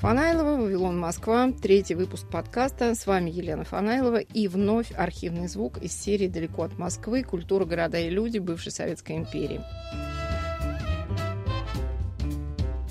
Фанайлова, 0.00 0.56
Вавилон, 0.56 0.96
Москва. 0.96 1.50
Третий 1.50 1.96
выпуск 1.96 2.24
подкаста. 2.30 2.94
С 2.94 3.04
вами 3.04 3.30
Елена 3.30 3.64
Фанайлова. 3.64 4.18
И 4.20 4.46
вновь 4.46 4.92
архивный 4.96 5.48
звук 5.48 5.78
из 5.78 5.92
серии 5.92 6.28
«Далеко 6.28 6.62
от 6.62 6.78
Москвы. 6.78 7.24
Культура, 7.24 7.64
города 7.64 7.98
и 7.98 8.08
люди 8.08 8.38
бывшей 8.38 8.70
Советской 8.70 9.16
империи». 9.16 9.60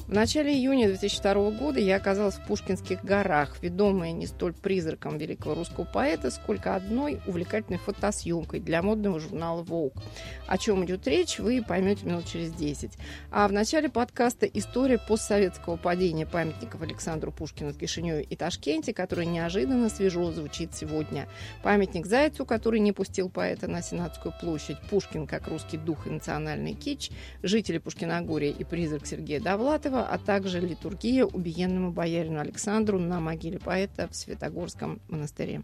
В 0.07 0.13
начале 0.13 0.53
июня 0.53 0.87
2002 0.87 1.51
года 1.51 1.81
я 1.81 1.97
оказалась 1.97 2.35
в 2.35 2.47
Пушкинских 2.47 3.03
горах, 3.03 3.57
ведомая 3.61 4.13
не 4.13 4.25
столь 4.25 4.53
призраком 4.53 5.17
великого 5.17 5.55
русского 5.55 5.83
поэта, 5.83 6.31
сколько 6.31 6.75
одной 6.75 7.19
увлекательной 7.27 7.77
фотосъемкой 7.77 8.61
для 8.61 8.81
модного 8.81 9.19
журнала 9.19 9.63
Vogue. 9.63 9.91
О 10.47 10.57
чем 10.57 10.85
идет 10.85 11.05
речь, 11.07 11.39
вы 11.39 11.61
поймете 11.61 12.05
минут 12.05 12.25
через 12.25 12.53
10. 12.53 12.93
А 13.31 13.49
в 13.49 13.51
начале 13.51 13.89
подкаста 13.89 14.45
история 14.45 14.97
постсоветского 14.97 15.75
падения 15.75 16.25
памятников 16.25 16.81
Александру 16.81 17.33
Пушкину 17.33 17.73
в 17.73 17.77
Кишиневе 17.77 18.23
и 18.23 18.35
Ташкенте, 18.37 18.93
который 18.93 19.25
неожиданно 19.25 19.89
свежо 19.89 20.31
звучит 20.31 20.73
сегодня. 20.73 21.27
Памятник 21.63 22.05
Зайцу, 22.05 22.45
который 22.45 22.79
не 22.79 22.93
пустил 22.93 23.29
поэта 23.29 23.67
на 23.67 23.81
Сенатскую 23.81 24.33
площадь, 24.39 24.77
Пушкин 24.89 25.27
как 25.27 25.49
русский 25.49 25.75
дух 25.75 26.07
и 26.07 26.11
национальный 26.11 26.75
кич, 26.75 27.11
жители 27.43 27.77
Пушкиногория 27.77 28.51
и 28.51 28.63
призрак 28.63 29.05
Сергея 29.05 29.41
Довлатова, 29.41 29.96
Киева, 29.97 30.07
а 30.07 30.17
также 30.17 30.59
литургия 30.59 31.25
убиенному 31.25 31.91
боярину 31.91 32.39
Александру 32.39 32.99
на 32.99 33.19
могиле 33.19 33.59
поэта 33.59 34.07
в 34.11 34.15
Светогорском 34.15 34.99
монастыре. 35.09 35.61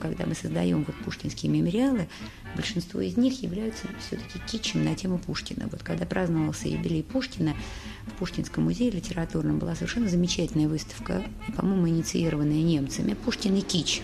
Когда 0.00 0.26
мы 0.26 0.34
создаем 0.34 0.84
вот 0.84 0.96
пушкинские 1.04 1.52
мемориалы, 1.52 2.08
большинство 2.56 3.00
из 3.00 3.16
них 3.16 3.42
являются 3.42 3.86
все-таки 4.00 4.40
кичем 4.48 4.84
на 4.84 4.96
тему 4.96 5.18
Пушкина. 5.18 5.68
Вот 5.70 5.84
когда 5.84 6.04
праздновался 6.04 6.68
юбилей 6.68 7.04
Пушкина, 7.04 7.54
в 8.06 8.12
Пушкинском 8.18 8.64
музее 8.64 8.90
литературном 8.90 9.58
была 9.58 9.76
совершенно 9.76 10.08
замечательная 10.08 10.68
выставка, 10.68 11.22
по-моему, 11.56 11.88
инициированная 11.88 12.62
немцами 12.62 13.14
«Пушкин 13.14 13.56
и 13.56 13.60
кич» 13.60 14.02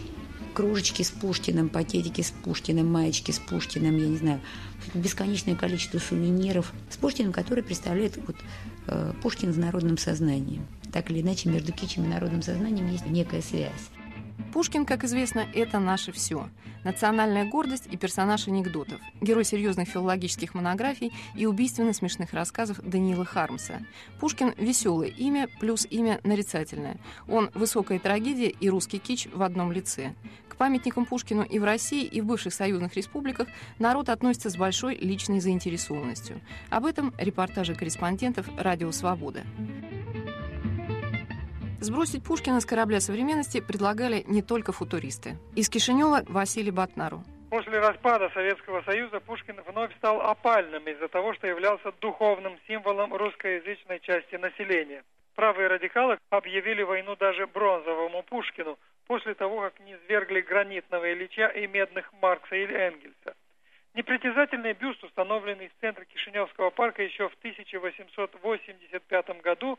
кружечки 0.55 1.03
с 1.03 1.11
Пушкиным, 1.11 1.69
пакетики 1.69 2.23
с 2.23 2.31
Пушкиным, 2.31 2.91
маечки 2.91 3.31
с 3.31 3.39
Пушкиным, 3.39 3.97
я 3.97 4.09
не 4.09 4.17
знаю, 4.17 4.41
бесконечное 4.95 5.55
количество 5.55 5.99
сувениров 5.99 6.73
с 6.91 6.97
Пушкиным, 6.97 7.33
который 7.33 7.63
представляет 7.63 8.19
вот, 8.27 8.37
Пушкин 9.23 9.53
в 9.53 9.59
народном 9.59 9.99
сознании. 9.99 10.61
Так 10.93 11.11
или 11.11 11.21
иначе, 11.21 11.49
между 11.49 11.73
кичем 11.73 12.05
и 12.05 12.09
народным 12.09 12.43
сознанием 12.43 12.91
есть 12.91 13.07
некая 13.07 13.43
связь. 13.43 13.91
Пушкин, 14.53 14.85
как 14.85 15.05
известно, 15.05 15.47
это 15.55 15.79
наше 15.79 16.13
все. 16.13 16.49
Национальная 16.83 17.45
гордость 17.45 17.87
и 17.91 17.97
персонаж 17.97 18.49
анекдотов. 18.49 19.01
Герой 19.21 19.45
серьезных 19.45 19.89
филологических 19.89 20.55
монографий 20.55 21.13
и 21.37 21.47
убийственно 21.47 21.93
смешных 21.93 22.33
рассказов 22.33 22.81
Даниила 22.83 23.25
Хармса. 23.25 23.81
Пушкин– 24.19 24.55
веселое 24.57 25.09
имя 25.09 25.49
плюс 25.61 25.87
имя 25.91 26.21
нарицательное. 26.25 26.97
Он– 27.29 27.51
высокая 27.55 27.99
трагедия 27.99 28.49
и 28.49 28.71
русский 28.71 28.99
кич 28.99 29.29
в 29.33 29.43
одном 29.43 29.73
лице. 29.73 30.15
К 30.49 30.57
памятникам 30.57 31.05
Пушкину 31.05 31.43
и 31.43 31.59
в 31.59 31.65
России, 31.65 32.05
и 32.05 32.21
в 32.21 32.27
бывших 32.27 32.55
союзных 32.55 32.95
республиках 32.95 33.49
народ 33.79 34.09
относится 34.09 34.51
с 34.51 34.57
большой 34.57 34.97
личной 34.97 35.41
заинтересованностью. 35.41 36.41
Об 36.71 36.87
этом 36.87 37.15
репортажи 37.19 37.75
корреспондентов 37.75 38.47
«Радио 38.59 38.91
Свобода». 38.91 39.45
Сбросить 41.81 42.23
Пушкина 42.23 42.61
с 42.61 42.67
корабля 42.67 43.01
современности 43.01 43.63
предлагали 43.63 44.23
не 44.27 44.43
только 44.43 44.71
футуристы. 44.71 45.39
Из 45.57 45.71
Кишинева 45.71 46.21
Василий 46.29 46.71
Батнару. 46.71 47.23
После 47.49 47.81
распада 47.81 48.29
Советского 48.35 48.83
Союза 48.83 49.19
Пушкин 49.21 49.59
вновь 49.67 49.97
стал 49.97 50.21
опальным 50.21 50.87
из-за 50.87 51.09
того, 51.09 51.33
что 51.33 51.47
являлся 51.47 51.91
духовным 52.03 52.59
символом 52.69 53.15
русскоязычной 53.15 53.99
части 54.01 54.35
населения. 54.35 55.05
Правые 55.35 55.69
радикалы 55.69 56.19
объявили 56.29 56.83
войну 56.83 57.17
даже 57.17 57.47
бронзовому 57.47 58.25
Пушкину 58.25 58.79
после 59.07 59.33
того, 59.33 59.63
как 59.63 59.81
не 59.81 59.97
свергли 60.05 60.43
гранитного 60.43 61.11
Ильича 61.11 61.47
и 61.47 61.67
медных 61.67 62.13
Маркса 62.21 62.57
или 62.57 62.75
Энгельса. 62.75 63.35
Непритязательный 63.95 64.75
бюст, 64.75 65.03
установленный 65.03 65.69
в 65.69 65.81
центре 65.81 66.05
Кишиневского 66.05 66.69
парка 66.69 67.03
еще 67.03 67.31
в 67.31 67.35
1885 67.39 69.43
году, 69.43 69.79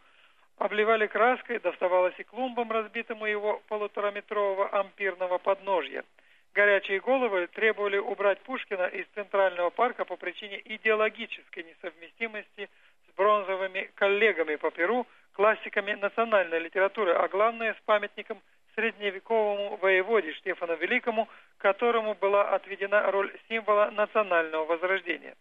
обливали 0.62 1.08
краской, 1.08 1.60
доставалось 1.60 2.14
и 2.20 2.24
клумбам, 2.24 2.72
разбитому 2.72 3.26
его 3.26 3.62
полутораметрового 3.68 4.70
ампирного 4.70 5.40
подножья. 5.40 6.04
Горячие 6.54 7.00
головы 7.00 7.48
требовали 7.48 7.98
убрать 7.98 8.40
Пушкина 8.42 8.86
из 8.88 9.08
Центрального 9.16 9.72
парка 9.72 10.06
по 10.06 10.18
причине 10.18 10.62
идеологической 10.64 11.64
несовместимости 11.64 12.70
с 13.08 13.16
бронзовыми 13.16 13.90
коллегами 13.96 14.56
по 14.56 14.70
Перу, 14.70 15.08
классиками 15.34 15.94
национальной 15.94 16.60
литературы, 16.60 17.14
а 17.14 17.28
главное 17.28 17.74
с 17.74 17.82
памятником 17.86 18.40
средневековому 18.76 19.78
воеводе 19.78 20.32
Штефану 20.34 20.76
Великому, 20.76 21.28
которому 21.58 22.14
была 22.14 22.50
отведена 22.50 23.12
роль 23.12 23.34
символа 23.50 23.90
национального 23.92 24.66
возрождения. 24.66 25.36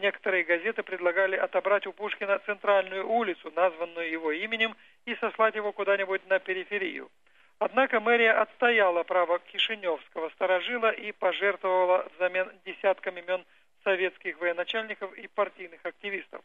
Некоторые 0.00 0.44
газеты 0.44 0.82
предлагали 0.82 1.36
отобрать 1.36 1.86
у 1.86 1.92
Пушкина 1.92 2.38
центральную 2.46 3.06
улицу, 3.06 3.52
названную 3.54 4.10
его 4.10 4.32
именем, 4.32 4.74
и 5.04 5.14
сослать 5.16 5.54
его 5.54 5.72
куда-нибудь 5.72 6.26
на 6.26 6.38
периферию. 6.38 7.10
Однако 7.58 8.00
мэрия 8.00 8.32
отстояла 8.32 9.02
право 9.02 9.38
Кишиневского 9.40 10.30
сторожила 10.30 10.90
и 10.90 11.12
пожертвовала 11.12 12.08
взамен 12.14 12.50
десятками 12.64 13.20
имен 13.20 13.44
советских 13.84 14.40
военачальников 14.40 15.12
и 15.18 15.28
партийных 15.28 15.84
активистов. 15.84 16.42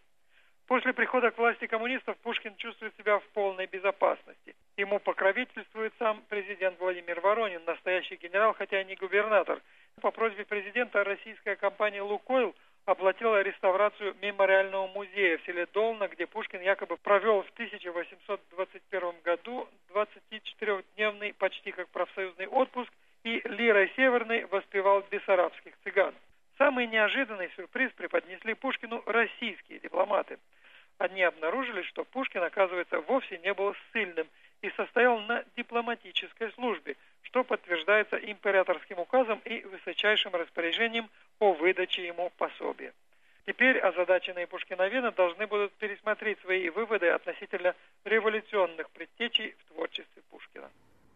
После 0.67 0.91
прихода 0.91 1.31
к 1.31 1.37
власти 1.37 1.67
коммунистов 1.67 2.17
Пушкин 2.17 2.57
чувствует 2.57 2.93
себя 2.97 3.19
в 3.19 3.23
полной 3.29 3.67
безопасности. 3.67 4.55
Ему 4.75 4.99
покровительствует 4.99 5.93
сам 5.97 6.21
президент 6.27 6.77
Владимир 6.79 7.21
Воронин, 7.21 7.63
настоящий 7.65 8.17
генерал, 8.17 8.53
хотя 8.53 8.81
и 8.81 8.85
не 8.85 8.95
губернатор. 8.95 9.61
По 10.01 10.11
просьбе 10.11 10.43
президента 10.43 11.05
российская 11.05 11.55
компания 11.55 12.01
«Лукойл» 12.01 12.53
оплатила 12.85 13.41
реставрацию 13.41 14.15
мемориального 14.21 14.87
музея 14.87 15.37
в 15.37 15.45
селе 15.45 15.67
Долна, 15.73 16.07
где 16.07 16.27
Пушкин 16.27 16.61
якобы 16.61 16.97
провел 16.97 17.41
в 17.41 17.49
1821 17.51 19.13
году 19.23 19.67
24-дневный 19.93 21.33
почти 21.33 21.71
как 21.71 21.89
профсоюзный 21.89 22.47
отпуск 22.47 22.91
и 23.23 23.41
лирой 23.45 23.91
северной 23.95 24.45
воспевал 24.45 25.03
бессарабских 25.09 25.73
цыган. 25.83 26.13
Самый 26.57 26.87
неожиданный 26.87 27.49
сюрприз 27.55 27.91
преподнесли 27.93 28.53
Пушкину 28.53 29.01
российские 29.07 29.79
дипломаты. 29.79 30.37
Они 30.99 31.23
обнаружили, 31.23 31.81
что 31.81 32.05
Пушкин, 32.05 32.43
оказывается, 32.43 33.01
вовсе 33.01 33.39
не 33.39 33.53
был 33.53 33.75
ссыльным 33.91 34.27
и 34.61 34.69
состоял 34.71 35.19
на 35.21 35.43
дипломатической 35.57 36.51
службе, 36.53 36.95
что 37.23 37.43
подтверждается 37.43 38.15
императорским 38.15 38.99
указом 38.99 39.41
и 39.43 39.61
высочайшим 39.65 40.33
распоряжением 40.33 41.09
о 41.39 41.53
выдаче 41.53 42.07
ему 42.07 42.31
пособия. 42.37 42.93
Теперь 43.45 43.77
озадаченные 43.77 44.47
пушкиновены 44.47 45.11
должны 45.11 45.45
будут 45.45 45.71
пересмотреть 45.73 46.39
свои 46.41 46.69
выводы 46.69 47.09
относительно 47.09 47.75
революционных 48.03 48.89
предтечей 48.89 49.55
в 49.59 49.73
творчестве 49.73 50.23
Пушкина. 50.31 50.69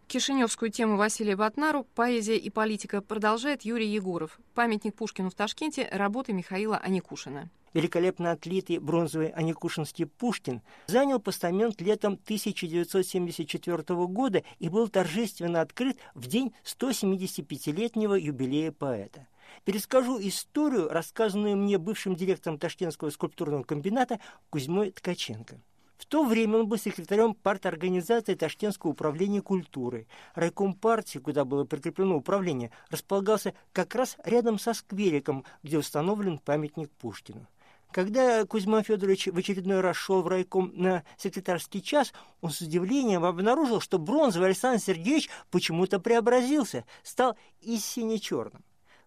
Кишиневскую 0.07 0.71
тему 0.71 0.97
Василия 0.97 1.35
Батнару 1.35 1.85
«Поэзия 1.95 2.37
и 2.37 2.49
политика» 2.49 3.01
продолжает 3.01 3.63
Юрий 3.63 3.87
Егоров. 3.87 4.39
Памятник 4.55 4.95
Пушкину 4.95 5.29
в 5.29 5.35
Ташкенте 5.35 5.87
работы 5.91 6.33
Михаила 6.33 6.77
Аникушина. 6.77 7.49
Великолепно 7.73 8.31
отлитый 8.31 8.79
бронзовый 8.79 9.29
Аникушинский 9.29 10.05
Пушкин 10.05 10.61
занял 10.87 11.19
постамент 11.19 11.81
летом 11.81 12.13
1974 12.13 13.83
года 14.07 14.43
и 14.59 14.69
был 14.69 14.87
торжественно 14.87 15.61
открыт 15.61 15.97
в 16.13 16.27
день 16.27 16.53
175-летнего 16.63 18.15
юбилея 18.15 18.71
поэта. 18.71 19.27
Перескажу 19.65 20.19
историю, 20.19 20.89
рассказанную 20.89 21.57
мне 21.57 21.77
бывшим 21.77 22.15
директором 22.15 22.57
Ташкентского 22.57 23.09
скульптурного 23.09 23.63
комбината 23.63 24.19
Кузьмой 24.49 24.91
Ткаченко. 24.91 25.59
В 25.97 26.05
то 26.05 26.23
время 26.23 26.59
он 26.59 26.67
был 26.67 26.77
секретарем 26.77 27.33
парторганизации 27.33 28.33
Ташкентского 28.33 28.91
управления 28.91 29.41
культуры. 29.41 30.07
Райком 30.33 30.73
партии, 30.73 31.19
куда 31.19 31.43
было 31.43 31.65
прикреплено 31.65 32.15
управление, 32.15 32.71
располагался 32.89 33.53
как 33.73 33.95
раз 33.95 34.15
рядом 34.23 34.59
со 34.59 34.73
сквериком, 34.73 35.43
где 35.61 35.77
установлен 35.77 36.39
памятник 36.39 36.89
Пушкину. 36.91 37.45
Когда 37.91 38.45
Кузьма 38.45 38.83
Федорович 38.83 39.27
в 39.27 39.37
очередной 39.37 39.81
раз 39.81 39.95
шел 39.95 40.21
в 40.21 40.27
райком 40.27 40.71
на 40.75 41.03
секретарский 41.17 41.81
час, 41.81 42.13
он 42.39 42.51
с 42.51 42.61
удивлением 42.61 43.25
обнаружил, 43.25 43.81
что 43.81 43.97
бронзовый 43.97 44.49
Александр 44.49 44.79
Сергеевич 44.79 45.29
почему-то 45.49 45.99
преобразился, 45.99 46.85
стал 47.01 47.35
и 47.61 47.77
сине-черным. 47.77 48.63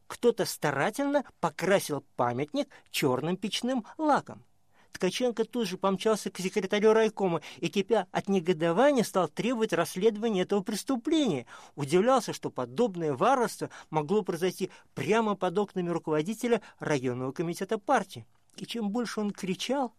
Кто-то 0.08 0.44
старательно 0.46 1.24
покрасил 1.38 2.04
памятник 2.16 2.68
черным 2.90 3.36
печным 3.36 3.86
лаком. 3.98 4.44
Ткаченко 4.92 5.44
тут 5.44 5.68
же 5.68 5.78
помчался 5.78 6.30
к 6.30 6.38
секретарю 6.38 6.92
райкома 6.92 7.40
и, 7.58 7.68
кипя 7.68 8.08
от 8.10 8.28
негодования, 8.28 9.04
стал 9.04 9.28
требовать 9.28 9.72
расследования 9.72 10.42
этого 10.42 10.60
преступления. 10.60 11.46
Удивлялся, 11.76 12.32
что 12.32 12.50
подобное 12.50 13.14
варварство 13.14 13.70
могло 13.90 14.22
произойти 14.22 14.70
прямо 14.94 15.36
под 15.36 15.56
окнами 15.56 15.88
руководителя 15.88 16.60
районного 16.80 17.30
комитета 17.30 17.78
партии. 17.78 18.26
И 18.56 18.66
чем 18.66 18.90
больше 18.90 19.20
он 19.20 19.30
кричал, 19.30 19.94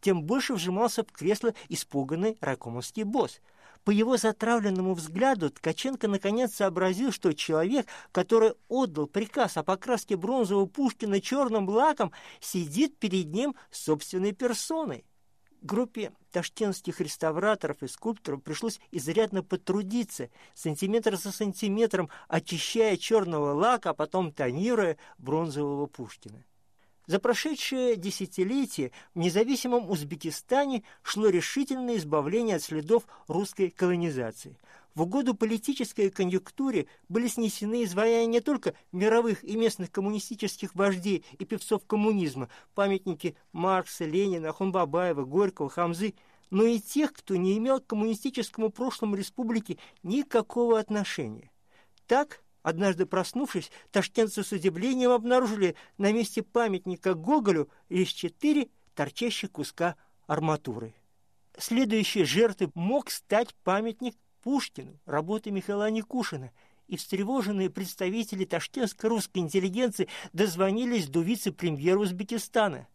тем 0.00 0.22
больше 0.22 0.54
вжимался 0.54 1.02
в 1.02 1.12
кресло 1.12 1.54
испуганный 1.68 2.36
райкомовский 2.40 3.04
босс. 3.04 3.40
По 3.84 3.90
его 3.90 4.16
затравленному 4.16 4.94
взгляду 4.94 5.50
Ткаченко 5.50 6.08
наконец 6.08 6.54
сообразил, 6.54 7.12
что 7.12 7.32
человек, 7.32 7.86
который 8.12 8.54
отдал 8.68 9.06
приказ 9.06 9.56
о 9.56 9.62
покраске 9.62 10.16
бронзового 10.16 10.66
Пушкина 10.66 11.20
черным 11.20 11.68
лаком, 11.68 12.12
сидит 12.40 12.98
перед 12.98 13.32
ним 13.32 13.54
собственной 13.70 14.32
персоной. 14.32 15.04
Группе 15.60 16.12
ташкентских 16.30 17.00
реставраторов 17.00 17.82
и 17.82 17.88
скульпторов 17.88 18.42
пришлось 18.42 18.80
изрядно 18.90 19.42
потрудиться, 19.42 20.28
сантиметр 20.54 21.16
за 21.16 21.32
сантиметром 21.32 22.10
очищая 22.28 22.98
черного 22.98 23.52
лака, 23.52 23.90
а 23.90 23.94
потом 23.94 24.32
тонируя 24.32 24.98
бронзового 25.16 25.86
Пушкина. 25.86 26.44
За 27.06 27.18
прошедшее 27.18 27.96
десятилетие 27.96 28.90
в 29.14 29.18
независимом 29.18 29.90
Узбекистане 29.90 30.84
шло 31.02 31.28
решительное 31.28 31.96
избавление 31.96 32.56
от 32.56 32.62
следов 32.62 33.04
русской 33.28 33.68
колонизации. 33.68 34.58
В 34.94 35.02
угоду 35.02 35.34
политической 35.34 36.08
конъюнктуре 36.08 36.86
были 37.08 37.26
снесены 37.26 37.84
изваяния 37.84 38.26
не 38.26 38.40
только 38.40 38.74
мировых 38.92 39.44
и 39.44 39.56
местных 39.56 39.90
коммунистических 39.90 40.74
вождей 40.74 41.24
и 41.38 41.44
певцов 41.44 41.84
коммунизма, 41.84 42.48
памятники 42.74 43.36
Маркса, 43.52 44.04
Ленина, 44.04 44.52
Хунбабаева, 44.52 45.24
Горького, 45.24 45.68
Хамзы, 45.68 46.14
но 46.50 46.64
и 46.64 46.78
тех, 46.78 47.12
кто 47.12 47.34
не 47.34 47.58
имел 47.58 47.80
к 47.80 47.86
коммунистическому 47.86 48.70
прошлому 48.70 49.16
республики 49.16 49.78
никакого 50.04 50.78
отношения. 50.78 51.50
Так, 52.06 52.43
Однажды 52.64 53.04
проснувшись, 53.04 53.70
ташкентцы 53.92 54.42
с 54.42 54.50
удивлением 54.50 55.10
обнаружили 55.10 55.76
на 55.98 56.12
месте 56.12 56.42
памятника 56.42 57.12
Гоголю 57.12 57.68
лишь 57.90 58.08
четыре 58.08 58.68
торчащих 58.94 59.52
куска 59.52 59.96
арматуры. 60.26 60.94
Следующей 61.58 62.24
жертвой 62.24 62.70
мог 62.74 63.10
стать 63.10 63.54
памятник 63.64 64.16
Пушкину, 64.42 64.98
работы 65.04 65.50
Михаила 65.50 65.90
Никушина, 65.90 66.52
и 66.88 66.96
встревоженные 66.96 67.68
представители 67.68 68.46
ташкентской 68.46 69.10
русской 69.10 69.38
интеллигенции 69.38 70.08
дозвонились 70.32 71.08
до 71.08 71.20
вице-премьера 71.20 71.98
Узбекистана. 71.98 72.88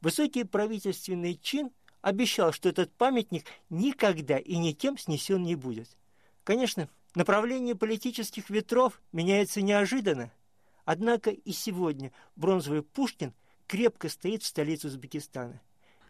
Высокий 0.00 0.44
правительственный 0.44 1.34
чин 1.34 1.72
обещал, 2.00 2.52
что 2.52 2.68
этот 2.68 2.92
памятник 2.92 3.44
никогда 3.70 4.38
и 4.38 4.56
никем 4.56 4.96
снесен 4.96 5.42
не 5.42 5.56
будет. 5.56 5.88
Конечно, 6.44 6.88
Направление 7.14 7.74
политических 7.74 8.50
ветров 8.50 9.00
меняется 9.12 9.62
неожиданно. 9.62 10.30
Однако 10.84 11.30
и 11.30 11.52
сегодня 11.52 12.12
бронзовый 12.36 12.82
Пушкин 12.82 13.32
крепко 13.66 14.08
стоит 14.08 14.42
в 14.42 14.46
столице 14.46 14.86
Узбекистана. 14.86 15.60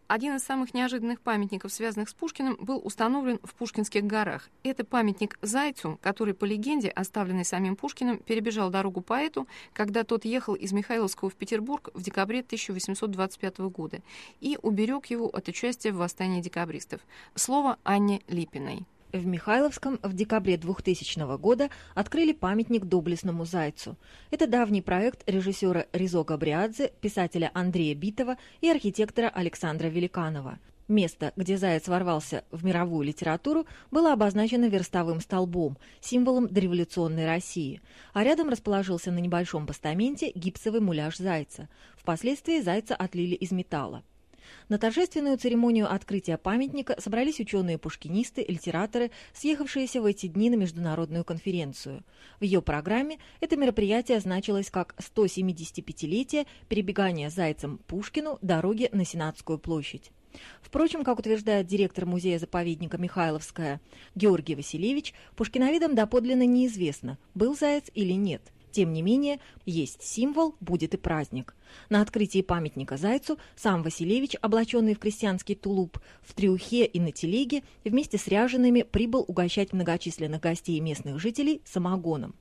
Один 0.08 0.34
из 0.34 0.42
самых 0.42 0.74
неожиданных 0.74 1.20
памятников, 1.20 1.72
связанных 1.72 2.08
с 2.08 2.14
Пушкиным, 2.14 2.56
был 2.60 2.84
установлен 2.84 3.38
в 3.44 3.54
Пушкинских 3.54 4.04
горах. 4.04 4.50
Это 4.64 4.84
памятник 4.84 5.38
Зайцу, 5.40 6.00
который, 6.02 6.34
по 6.34 6.44
легенде, 6.44 6.88
оставленный 6.88 7.44
самим 7.44 7.76
Пушкиным, 7.76 8.18
перебежал 8.18 8.70
дорогу 8.70 9.02
поэту, 9.02 9.46
когда 9.72 10.02
тот 10.02 10.24
ехал 10.24 10.54
из 10.54 10.72
Михайловского 10.72 11.30
в 11.30 11.34
Петербург 11.34 11.90
в 11.94 12.02
декабре 12.02 12.40
1825 12.40 13.58
года 13.58 14.02
и 14.40 14.58
уберег 14.60 15.06
его 15.06 15.28
от 15.28 15.46
участия 15.46 15.92
в 15.92 15.98
восстании 15.98 16.42
декабристов. 16.42 17.00
Слово 17.36 17.78
Анне 17.84 18.20
Липиной. 18.26 18.86
В 19.12 19.26
Михайловском 19.26 19.98
в 20.04 20.12
декабре 20.12 20.56
2000 20.56 21.36
года 21.36 21.68
открыли 21.96 22.32
памятник 22.32 22.84
доблестному 22.84 23.44
зайцу. 23.44 23.96
Это 24.30 24.46
давний 24.46 24.82
проект 24.82 25.28
режиссера 25.28 25.86
Ризо 25.92 26.22
Габриадзе, 26.22 26.92
писателя 27.00 27.50
Андрея 27.52 27.96
Битова 27.96 28.36
и 28.60 28.70
архитектора 28.70 29.28
Александра 29.28 29.88
Великанова. 29.88 30.60
Место, 30.86 31.32
где 31.34 31.56
заяц 31.56 31.88
ворвался 31.88 32.44
в 32.52 32.64
мировую 32.64 33.04
литературу, 33.04 33.66
было 33.90 34.12
обозначено 34.12 34.66
верстовым 34.66 35.20
столбом, 35.20 35.76
символом 36.00 36.46
дореволюционной 36.46 37.26
России, 37.26 37.80
а 38.12 38.22
рядом 38.22 38.48
расположился 38.48 39.10
на 39.10 39.18
небольшом 39.18 39.66
постаменте 39.66 40.30
гипсовый 40.36 40.80
муляж 40.80 41.16
зайца. 41.16 41.68
Впоследствии 41.96 42.60
зайца 42.60 42.94
отлили 42.94 43.34
из 43.34 43.50
металла. 43.50 44.04
На 44.68 44.78
торжественную 44.78 45.38
церемонию 45.38 45.92
открытия 45.92 46.36
памятника 46.36 46.96
собрались 47.00 47.40
ученые-пушкинисты, 47.40 48.44
литераторы, 48.46 49.10
съехавшиеся 49.32 50.00
в 50.00 50.04
эти 50.04 50.26
дни 50.26 50.50
на 50.50 50.54
международную 50.54 51.24
конференцию. 51.24 52.04
В 52.38 52.44
ее 52.44 52.62
программе 52.62 53.18
это 53.40 53.56
мероприятие 53.56 54.20
значилось 54.20 54.70
как 54.70 54.94
175-летие 54.98 56.46
перебегания 56.68 57.30
зайцем 57.30 57.78
Пушкину 57.86 58.38
дороги 58.42 58.88
на 58.92 59.04
Сенатскую 59.04 59.58
площадь. 59.58 60.10
Впрочем, 60.62 61.02
как 61.02 61.18
утверждает 61.18 61.66
директор 61.66 62.06
музея-заповедника 62.06 62.98
Михайловская 62.98 63.80
Георгий 64.14 64.54
Васильевич, 64.54 65.12
пушкиновидам 65.34 65.94
доподлинно 65.94 66.46
неизвестно, 66.46 67.18
был 67.34 67.56
заяц 67.56 67.90
или 67.94 68.12
нет– 68.12 68.42
тем 68.72 68.92
не 68.92 69.02
менее, 69.02 69.40
есть 69.66 70.02
символ, 70.02 70.54
будет 70.60 70.94
и 70.94 70.96
праздник. 70.96 71.54
На 71.88 72.02
открытии 72.02 72.42
памятника 72.42 72.96
Зайцу 72.96 73.38
сам 73.56 73.82
Василевич, 73.82 74.36
облаченный 74.40 74.94
в 74.94 74.98
крестьянский 74.98 75.54
тулуп, 75.54 75.98
в 76.22 76.34
трюхе 76.34 76.84
и 76.84 77.00
на 77.00 77.12
телеге, 77.12 77.62
вместе 77.84 78.18
с 78.18 78.26
ряжеными 78.26 78.82
прибыл 78.82 79.24
угощать 79.26 79.72
многочисленных 79.72 80.40
гостей 80.40 80.76
и 80.78 80.80
местных 80.80 81.20
жителей 81.20 81.62
самогоном. 81.64 82.34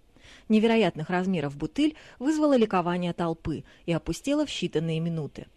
Невероятных 0.48 1.10
размеров 1.10 1.56
бутыль 1.56 1.96
вызвала 2.18 2.56
ликование 2.56 3.14
толпы 3.14 3.64
и 3.86 3.94
опустела 3.94 4.46
в 4.46 4.50
считанные 4.50 5.00
минуты. 5.00 5.48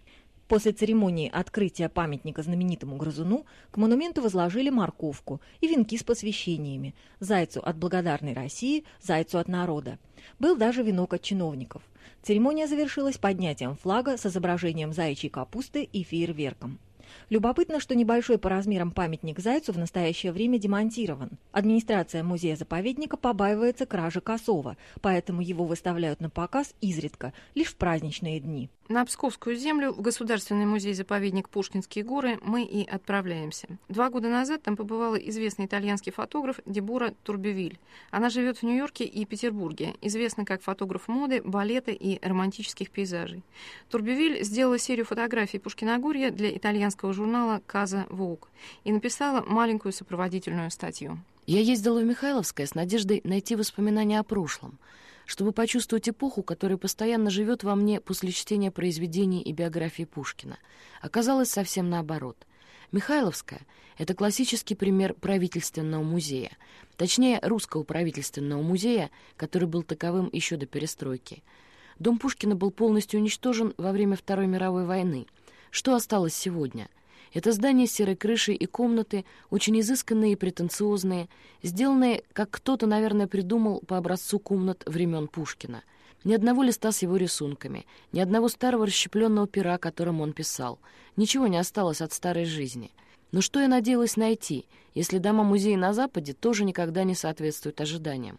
После 0.49 0.73
церемонии 0.73 1.31
открытия 1.33 1.89
памятника 1.89 2.43
знаменитому 2.43 2.97
грызуну 2.97 3.47
к 3.71 3.77
монументу 3.77 4.21
возложили 4.21 4.71
морковку 4.71 5.41
и 5.61 5.69
венки 5.69 5.97
с 5.97 6.03
посвящениями 6.03 6.95
«Зайцу 7.21 7.61
от 7.65 7.77
благодарной 7.77 8.35
России, 8.35 8.85
Зайцу 9.01 9.39
от 9.39 9.49
народа». 9.49 9.99
Был 10.39 10.57
даже 10.57 10.83
венок 10.83 11.15
от 11.15 11.23
чиновников. 11.23 11.83
Церемония 12.23 12.67
завершилась 12.67 13.19
поднятием 13.19 13.77
флага 13.77 14.17
с 14.17 14.27
изображением 14.27 14.93
заячьей 14.93 15.31
капусты 15.31 15.85
и 15.85 16.03
фейерверком. 16.03 16.79
Любопытно, 17.31 17.81
что 17.81 17.95
небольшой 17.95 18.39
по 18.39 18.49
размерам 18.49 18.91
памятник 18.91 19.39
Зайцу 19.39 19.73
в 19.73 19.79
настоящее 19.79 20.33
время 20.33 20.59
демонтирован. 20.59 21.31
Администрация 21.51 22.23
музея-заповедника 22.23 23.17
побаивается 23.17 23.87
кражи 23.87 24.21
косова, 24.21 24.77
поэтому 25.01 25.41
его 25.41 25.65
выставляют 25.65 26.21
на 26.21 26.31
показ 26.31 26.75
изредка, 26.81 27.33
лишь 27.55 27.69
в 27.69 27.77
праздничные 27.77 28.41
дни. 28.41 28.71
На 28.93 29.07
Псковскую 29.07 29.57
землю, 29.57 29.91
в 29.95 30.03
Государственный 30.03 30.67
музей-заповедник 30.67 31.49
Пушкинские 31.49 32.05
горы, 32.05 32.39
мы 32.43 32.63
и 32.63 32.87
отправляемся. 32.87 33.67
Два 33.89 34.11
года 34.11 34.29
назад 34.29 34.63
там 34.65 34.77
побывала 34.77 35.15
известный 35.17 35.65
итальянский 35.65 36.13
фотограф 36.13 36.61
Дебора 36.67 37.15
Турбевиль. 37.23 37.79
Она 38.11 38.29
живет 38.29 38.59
в 38.59 38.65
Нью-Йорке 38.65 39.05
и 39.05 39.25
Петербурге, 39.25 39.95
известна 40.03 40.45
как 40.45 40.61
фотограф 40.61 41.09
моды, 41.09 41.41
балета 41.43 41.91
и 41.91 42.19
романтических 42.23 42.91
пейзажей. 42.91 43.43
Турбевиль 43.89 44.45
сделала 44.45 44.77
серию 44.77 45.07
фотографий 45.07 45.59
Пушкиногорья 45.59 46.31
для 46.31 46.55
итальянского 46.55 47.15
журнала 47.15 47.63
«Каза 47.65 48.05
Воук» 48.11 48.51
и 48.85 48.93
написала 48.93 49.43
маленькую 49.43 49.93
сопроводительную 49.93 50.71
статью. 50.71 51.19
Я 51.47 51.61
ездила 51.61 52.01
в 52.01 52.05
Михайловское 52.05 52.67
с 52.67 52.75
надеждой 52.75 53.23
найти 53.25 53.57
воспоминания 53.57 54.21
о 54.21 54.23
прошлом— 54.23 54.79
чтобы 55.33 55.53
почувствовать 55.53 56.11
эпоху, 56.11 56.43
которая 56.43 56.77
постоянно 56.77 57.31
живет 57.31 57.65
во 57.65 57.75
мне 57.75 58.03
после 58.03 58.33
чтения 58.33 58.71
произведений 58.71 59.41
и 59.41 59.51
биографии 59.55 60.03
Пушкина. 60.03 60.59
Оказалось 61.01 61.49
совсем 61.49 61.89
наоборот. 61.89 62.37
Михайловская— 62.93 63.63
это 63.97 64.13
классический 64.13 64.75
пример 64.75 65.15
правительственного 65.15 66.03
музея, 66.03 66.51
точнее, 66.99 67.41
русского 67.43 67.83
правительственного 67.83 68.61
музея, 68.61 69.11
который 69.39 69.67
был 69.67 69.83
таковым 69.83 70.29
еще 70.31 70.59
до 70.59 70.67
перестройки. 70.67 71.43
Дом 71.99 72.19
Пушкина 72.19 72.55
был 72.55 72.71
полностью 72.71 73.19
уничтожен 73.19 73.73
во 73.79 73.93
время 73.93 74.17
Второй 74.17 74.47
мировой 74.47 74.85
войны. 74.85 75.25
Что 75.71 75.95
осталось 75.95 76.35
сегодня— 76.35 76.91
это 77.35 77.53
здание 77.53 77.87
с 77.87 77.93
серой 77.93 78.15
крышей 78.15 78.55
и 78.55 78.67
комнаты, 78.67 79.25
очень 79.51 79.81
изысканные 79.81 80.33
и 80.33 80.37
претенциозные, 80.37 81.29
сделанные, 81.63 82.25
как 82.33 82.51
кто-то, 82.51 82.87
наверное, 82.87 83.27
придумал 83.27 83.81
по 83.87 83.97
образцу 83.97 84.39
комнат 84.39 84.83
времен 84.87 85.29
Пушкина. 85.29 85.83
Ни 86.25 86.35
одного 86.35 86.63
листа 86.63 86.93
с 86.93 87.03
его 87.03 87.17
рисунками, 87.17 87.87
ни 88.13 88.21
одного 88.21 88.49
старого 88.49 88.87
расщепленного 88.87 89.49
пера, 89.49 89.79
которым 89.79 90.21
он 90.21 90.33
писал. 90.33 90.79
Ничего 91.17 91.47
не 91.47 91.57
осталось 91.57 92.01
от 92.01 92.13
старой 92.13 92.45
жизни. 92.45 92.93
Но 93.33 93.41
что 93.41 93.61
я 93.61 93.67
надеялась 93.67 94.17
найти, 94.17 94.67
если 94.95 95.19
дома-музеи 95.19 95.75
на 95.75 95.95
Западе 95.95 96.35
тоже 96.35 96.65
никогда 96.65 97.03
не 97.03 97.15
соответствуют 97.15 97.81
ожиданиям? 97.81 98.39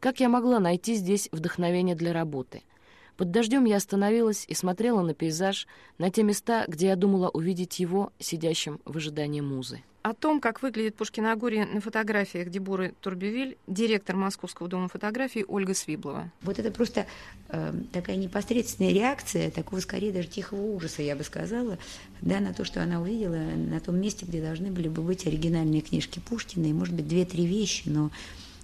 Как 0.00 0.20
я 0.20 0.28
могла 0.28 0.60
найти 0.60 0.94
здесь 0.94 1.28
вдохновение 1.32 1.96
для 1.96 2.12
работы— 2.12 2.62
под 3.16 3.30
дождем 3.30 3.64
я 3.64 3.76
остановилась 3.76 4.44
и 4.48 4.54
смотрела 4.54 5.02
на 5.02 5.14
пейзаж, 5.14 5.66
на 5.98 6.10
те 6.10 6.22
места, 6.22 6.64
где 6.68 6.88
я 6.88 6.96
думала 6.96 7.28
увидеть 7.28 7.78
его, 7.78 8.12
сидящим 8.18 8.80
в 8.84 8.96
ожидании 8.96 9.40
музы. 9.40 9.82
О 10.02 10.12
том, 10.12 10.38
как 10.38 10.60
выглядит 10.60 10.96
Пушкиногорье 10.96 11.64
на 11.64 11.80
фотографиях 11.80 12.50
Дебуры 12.50 12.92
Турбевиль, 13.00 13.56
директор 13.66 14.14
Московского 14.16 14.68
дома 14.68 14.88
фотографий 14.88 15.46
Ольга 15.48 15.72
Свиблова. 15.72 16.30
Вот 16.42 16.58
это 16.58 16.70
просто 16.70 17.06
э, 17.48 17.72
такая 17.90 18.16
непосредственная 18.16 18.92
реакция, 18.92 19.50
такого 19.50 19.80
скорее 19.80 20.12
даже 20.12 20.28
тихого 20.28 20.60
ужаса, 20.60 21.00
я 21.00 21.16
бы 21.16 21.24
сказала, 21.24 21.78
да, 22.20 22.40
на 22.40 22.52
то, 22.52 22.66
что 22.66 22.82
она 22.82 23.00
увидела 23.00 23.36
на 23.36 23.80
том 23.80 23.96
месте, 23.98 24.26
где 24.26 24.42
должны 24.42 24.70
были 24.70 24.88
бы 24.88 25.00
быть 25.00 25.26
оригинальные 25.26 25.80
книжки 25.80 26.18
Пушкина, 26.18 26.66
и, 26.66 26.74
может 26.74 26.94
быть, 26.94 27.08
две-три 27.08 27.46
вещи, 27.46 27.84
но 27.86 28.10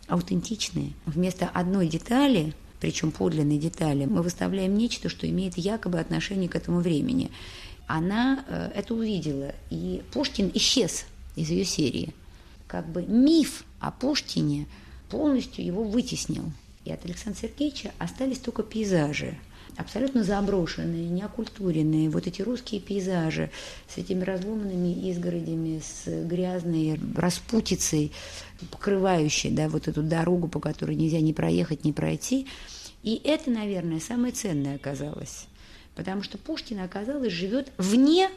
аутентичные. 0.08 0.92
Вместо 1.06 1.48
одной 1.48 1.88
детали, 1.88 2.52
причем 2.80 3.12
подлинной 3.12 3.58
детали, 3.58 4.06
мы 4.06 4.22
выставляем 4.22 4.76
нечто, 4.76 5.08
что 5.08 5.28
имеет 5.28 5.58
якобы 5.58 6.00
отношение 6.00 6.48
к 6.48 6.56
этому 6.56 6.80
времени. 6.80 7.30
Она 7.86 8.44
э, 8.48 8.70
это 8.74 8.94
увидела, 8.94 9.54
и 9.70 10.02
Пушкин 10.12 10.50
исчез 10.54 11.04
из 11.36 11.50
ее 11.50 11.64
серии. 11.64 12.14
Как 12.66 12.88
бы 12.88 13.02
миф 13.02 13.64
о 13.80 13.90
Пушкине 13.90 14.66
полностью 15.10 15.64
его 15.64 15.82
вытеснил. 15.82 16.44
И 16.84 16.92
от 16.92 17.04
Александра 17.04 17.42
Сергеевича 17.42 17.92
остались 17.98 18.38
только 18.38 18.62
пейзажи, 18.62 19.36
абсолютно 19.80 20.24
заброшенные, 20.24 21.08
неокультуренные, 21.08 22.10
вот 22.10 22.26
эти 22.26 22.42
русские 22.42 22.80
пейзажи 22.80 23.50
с 23.88 23.98
этими 23.98 24.22
разломанными 24.22 25.10
изгородями, 25.10 25.80
с 25.80 26.06
грязной 26.26 27.00
распутицей, 27.16 28.12
покрывающей 28.70 29.50
да, 29.50 29.68
вот 29.68 29.88
эту 29.88 30.02
дорогу, 30.02 30.48
по 30.48 30.60
которой 30.60 30.96
нельзя 30.96 31.20
ни 31.20 31.32
проехать, 31.32 31.84
ни 31.84 31.92
пройти. 31.92 32.46
И 33.02 33.20
это, 33.24 33.50
наверное, 33.50 34.00
самое 34.00 34.32
ценное 34.32 34.76
оказалось. 34.76 35.46
Потому 35.94 36.22
что 36.22 36.38
Пушкин, 36.38 36.80
оказалось, 36.80 37.32
живет 37.32 37.72
вне 37.78 38.30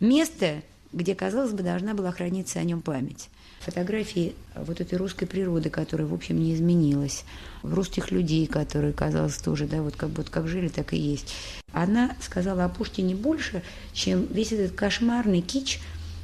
места, 0.00 0.62
где, 0.92 1.14
казалось 1.14 1.52
бы, 1.52 1.62
должна 1.62 1.94
была 1.94 2.10
храниться 2.10 2.58
о 2.58 2.64
нем 2.64 2.80
память. 2.80 3.28
Фотографии 3.60 4.34
вот 4.54 4.80
этой 4.80 4.96
русской 4.96 5.26
природы, 5.26 5.70
которая, 5.70 6.06
в 6.06 6.14
общем, 6.14 6.38
не 6.38 6.54
изменилась, 6.54 7.24
русских 7.62 8.10
людей, 8.10 8.46
которые, 8.46 8.92
казалось, 8.92 9.38
тоже, 9.38 9.66
да, 9.66 9.82
вот 9.82 9.96
как 9.96 10.10
будто 10.10 10.30
как 10.30 10.46
жили, 10.46 10.68
так 10.68 10.92
и 10.92 10.96
есть. 10.96 11.34
Она 11.72 12.16
сказала 12.20 12.64
о 12.64 12.68
Пушкине 12.68 13.14
больше, 13.14 13.62
чем 13.92 14.26
весь 14.26 14.52
этот 14.52 14.76
кошмарный 14.76 15.40
кич, 15.40 15.80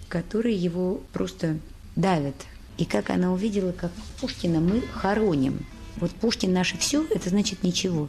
который 0.09 0.55
его 0.55 1.01
просто 1.13 1.59
давит. 1.97 2.37
И 2.79 2.85
как 2.85 3.11
она 3.11 3.33
увидела, 3.33 3.73
как 3.73 3.91
Пушкина 4.21 4.61
мы 4.61 4.81
хороним. 4.93 5.67
Вот 5.97 6.11
Пушкин 6.13 6.53
наше 6.53 6.79
все, 6.79 7.05
это 7.11 7.29
значит 7.29 7.63
ничего. 7.63 8.09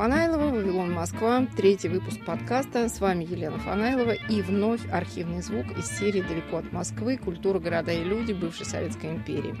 Фанайлова, 0.00 0.50
Вавилон, 0.50 0.94
Москва. 0.94 1.46
Третий 1.54 1.88
выпуск 1.88 2.24
подкаста. 2.24 2.88
С 2.88 3.00
вами 3.00 3.24
Елена 3.24 3.58
Фанайлова. 3.58 4.12
И 4.12 4.40
вновь 4.40 4.80
архивный 4.90 5.42
звук 5.42 5.76
из 5.76 5.88
серии 5.88 6.22
«Далеко 6.22 6.56
от 6.56 6.72
Москвы. 6.72 7.18
Культура, 7.18 7.58
города 7.58 7.92
и 7.92 8.02
люди 8.02 8.32
бывшей 8.32 8.64
Советской 8.64 9.10
империи». 9.10 9.54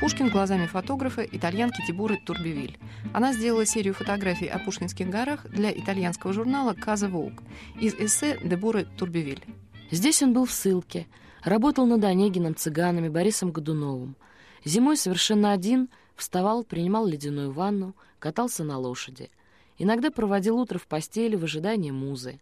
Пушкин 0.00 0.30
глазами 0.30 0.64
фотографа 0.64 1.20
итальянки 1.20 1.84
Тибуры 1.86 2.16
Турбевиль. 2.24 2.78
Она 3.12 3.34
сделала 3.34 3.66
серию 3.66 3.92
фотографий 3.92 4.46
о 4.46 4.58
Пушкинских 4.60 5.10
горах 5.10 5.46
для 5.50 5.70
итальянского 5.70 6.32
журнала 6.32 6.72
«Каза 6.72 7.06
Волк» 7.06 7.42
из 7.78 7.92
эссе 7.92 8.38
Дебуры 8.42 8.86
Турбевиль. 8.96 9.44
Здесь 9.90 10.22
он 10.22 10.32
был 10.32 10.46
в 10.46 10.52
ссылке, 10.52 11.06
работал 11.44 11.84
над 11.84 12.02
Онегином, 12.02 12.56
цыганами, 12.56 13.10
Борисом 13.10 13.52
Годуновым. 13.52 14.16
Зимой 14.64 14.96
совершенно 14.96 15.52
один– 15.52 15.90
Вставал, 16.20 16.64
принимал 16.64 17.06
ледяную 17.06 17.50
ванну, 17.50 17.96
катался 18.18 18.62
на 18.62 18.76
лошади. 18.76 19.30
Иногда 19.78 20.10
проводил 20.10 20.58
утро 20.58 20.78
в 20.78 20.86
постели 20.86 21.34
в 21.34 21.44
ожидании 21.44 21.92
музы. 21.92 22.38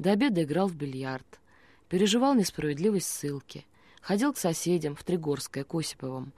До 0.00 0.10
обеда 0.10 0.42
играл 0.42 0.66
в 0.66 0.74
бильярд. 0.74 1.38
Переживал 1.88 2.34
несправедливость 2.34 3.06
ссылки. 3.06 3.64
Ходил 4.02 4.32
к 4.32 4.36
соседям 4.36 4.96
в 4.96 5.04
Тригорское, 5.04 5.62
к 5.62 5.72
Осиповым. 5.76 6.32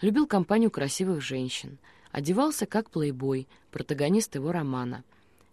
Любил 0.00 0.26
компанию 0.26 0.70
красивых 0.70 1.20
женщин. 1.20 1.76
Одевался 2.10 2.64
как 2.64 2.88
плейбой, 2.88 3.46
протагонист 3.70 4.34
его 4.34 4.50
романа. 4.50 5.04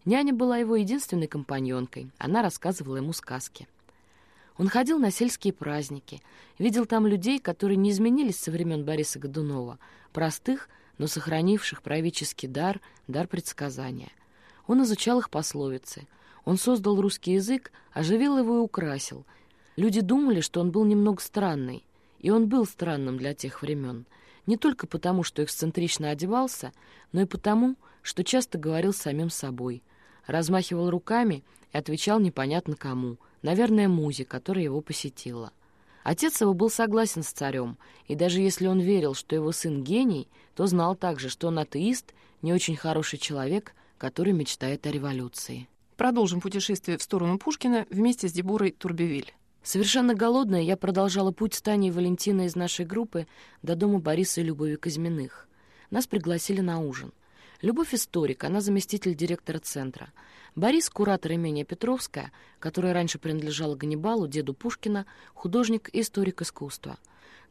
Няня 0.05 0.33
была 0.33 0.57
его 0.57 0.77
единственной 0.77 1.27
компаньонкой. 1.27 2.11
Она 2.17 2.41
рассказывала 2.41 2.95
ему 2.95 3.11
сказки. 3.11 3.67
Он 4.57 4.69
ходил 4.69 4.99
на 4.99 5.11
сельские 5.11 5.51
праздники, 5.51 6.21
видел 6.57 6.85
там 6.85 7.05
людей, 7.05 7.39
которые 7.39 7.75
не 7.75 7.91
изменились 7.91 8.39
со 8.39 8.51
времен 8.51 8.85
Бориса 8.85 9.19
Годунова, 9.19 9.79
простых, 10.13 10.69
но 10.97 11.07
сохранивших 11.07 11.81
правительский 11.81 12.47
дар, 12.47 12.81
дар 13.07 13.27
предсказания. 13.27 14.11
Он 14.67 14.83
изучал 14.83 15.19
их 15.19 15.29
пословицы. 15.29 16.07
Он 16.45 16.57
создал 16.57 16.99
русский 17.01 17.33
язык, 17.33 17.71
оживил 17.91 18.37
его 18.37 18.57
и 18.57 18.61
украсил. 18.61 19.25
Люди 19.75 20.01
думали, 20.01 20.41
что 20.41 20.59
он 20.59 20.71
был 20.71 20.85
немного 20.85 21.21
странный. 21.21 21.83
И 22.19 22.29
он 22.29 22.47
был 22.47 22.65
странным 22.65 23.17
для 23.17 23.33
тех 23.33 23.61
времен. 23.61 24.05
Не 24.47 24.57
только 24.57 24.87
потому, 24.87 25.23
что 25.23 25.43
эксцентрично 25.43 26.09
одевался, 26.09 26.71
но 27.11 27.21
и 27.21 27.25
потому, 27.25 27.75
что 28.01 28.23
часто 28.23 28.57
говорил 28.57 28.93
самим 28.93 29.29
собой. 29.29 29.83
Размахивал 30.25 30.89
руками 30.89 31.43
и 31.73 31.77
отвечал 31.77 32.19
непонятно 32.19 32.75
кому. 32.75 33.17
Наверное, 33.41 33.87
музе, 33.87 34.25
которая 34.25 34.63
его 34.63 34.81
посетила. 34.81 35.51
Отец 36.07 36.39
его 36.39 36.53
был 36.53 36.69
согласен 36.69 37.21
с 37.21 37.33
царем, 37.33 37.77
и 38.05 38.15
даже 38.15 38.39
если 38.39 38.67
он 38.67 38.79
верил, 38.79 39.13
что 39.13 39.35
его 39.35 39.51
сын 39.51 39.83
гений, 39.83 40.29
то 40.55 40.65
знал 40.65 40.95
также, 40.95 41.27
что 41.27 41.49
он 41.49 41.59
атеист, 41.59 42.13
не 42.41 42.53
очень 42.53 42.77
хороший 42.77 43.19
человек, 43.19 43.73
который 43.97 44.31
мечтает 44.31 44.87
о 44.87 44.91
революции. 44.91 45.67
Продолжим 45.97 46.39
путешествие 46.39 46.97
в 46.97 47.03
сторону 47.03 47.37
Пушкина 47.37 47.85
вместе 47.89 48.29
с 48.29 48.31
Дебурой 48.31 48.71
Турбевиль. 48.71 49.33
Совершенно 49.63 50.15
голодная, 50.15 50.61
я 50.61 50.77
продолжала 50.77 51.33
путь 51.33 51.55
с 51.55 51.61
Таней 51.61 51.89
и 51.89 51.91
Валентиной 51.91 52.45
из 52.45 52.55
нашей 52.55 52.85
группы 52.85 53.27
до 53.61 53.75
дома 53.75 53.99
Бориса 53.99 54.39
и 54.39 54.45
Любови 54.45 54.77
Казьминых. 54.77 55.45
Нас 55.89 56.07
пригласили 56.07 56.61
на 56.61 56.79
ужин. 56.79 57.11
Любовь 57.61 57.93
историк, 57.93 58.45
она 58.45 58.61
заместитель 58.61 59.13
директора 59.13 59.59
центра. 59.59 60.13
Борис, 60.57 60.89
куратор 60.89 61.33
имения 61.33 61.63
Петровская, 61.63 62.31
которая 62.57 62.91
раньше 62.91 63.19
принадлежала 63.19 63.75
Ганнибалу, 63.75 64.27
деду 64.27 64.55
Пушкина, 64.55 65.05
художник 65.35 65.87
и 65.93 66.01
историк 66.01 66.41
искусства. 66.41 66.97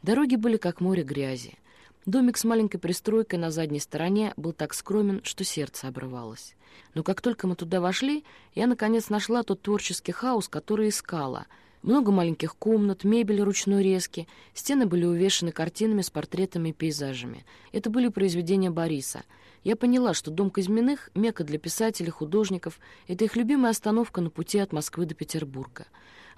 Дороги 0.03 0.35
были 0.35 0.57
как 0.57 0.81
море 0.81 1.05
грязи. 1.05 1.57
Домик 2.05 2.37
с 2.37 2.43
маленькой 2.43 2.79
пристройкой 2.79 3.39
на 3.39 3.53
задней 3.53 3.79
стороне 3.79 4.35
был 4.37 4.53
так 4.53 4.75
скромен, 4.75 5.21
что 5.23 5.45
сердце 5.45 5.87
обрывалось. 5.87 6.57
Но 6.95 7.05
как 7.05 7.21
только 7.21 7.47
мы 7.47 7.55
туда 7.55 7.81
вошли, 7.81 8.25
я, 8.57 8.67
наконец, 8.67 9.09
нашла 9.09 9.45
тот 9.45 9.63
творческий 9.63 10.11
хаос, 10.11 10.49
который 10.49 10.89
искала. 10.89 11.47
Много 11.87 12.13
маленьких 12.13 12.55
комнат, 12.57 13.05
мебель 13.05 13.41
ручной 13.41 13.83
резки, 13.83 14.29
стены 14.53 14.85
были 14.85 15.07
увешаны 15.07 15.53
картинами 15.53 16.03
с 16.03 16.11
портретами 16.11 16.69
и 16.69 16.73
пейзажами. 16.75 17.47
Это 17.73 17.89
были 17.89 18.09
произведения 18.09 18.71
Бориса— 18.71 19.23
я 19.67 19.75
поняла, 19.75 20.15
что 20.15 20.31
дом 20.31 20.51
Казьминых— 20.51 21.11
мека 21.17 21.43
для 21.43 21.59
писателей, 21.59 22.11
художников. 22.11 22.79
Это 23.09 23.25
их 23.25 23.35
любимая 23.35 23.73
остановка 23.73 24.21
на 24.21 24.31
пути 24.31 24.61
от 24.61 24.73
Москвы 24.73 25.07
до 25.07 25.17
Петербурга. 25.17 25.89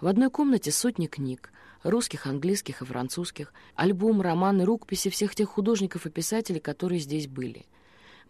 В 0.00 0.07
одной 0.07 0.31
комнате 0.31 0.73
сотни 0.73 1.09
книг— 1.09 1.52
русских, 1.83 2.26
английских 2.26 2.81
и 2.81 2.87
французских, 2.87 3.52
альбом, 3.75 4.23
романы, 4.23 4.64
рукописи 4.64 5.11
всех 5.11 5.35
тех 5.35 5.50
художников 5.50 6.07
и 6.07 6.11
писателей, 6.11 6.59
которые 6.59 7.00
здесь 7.00 7.26
были. 7.26 7.67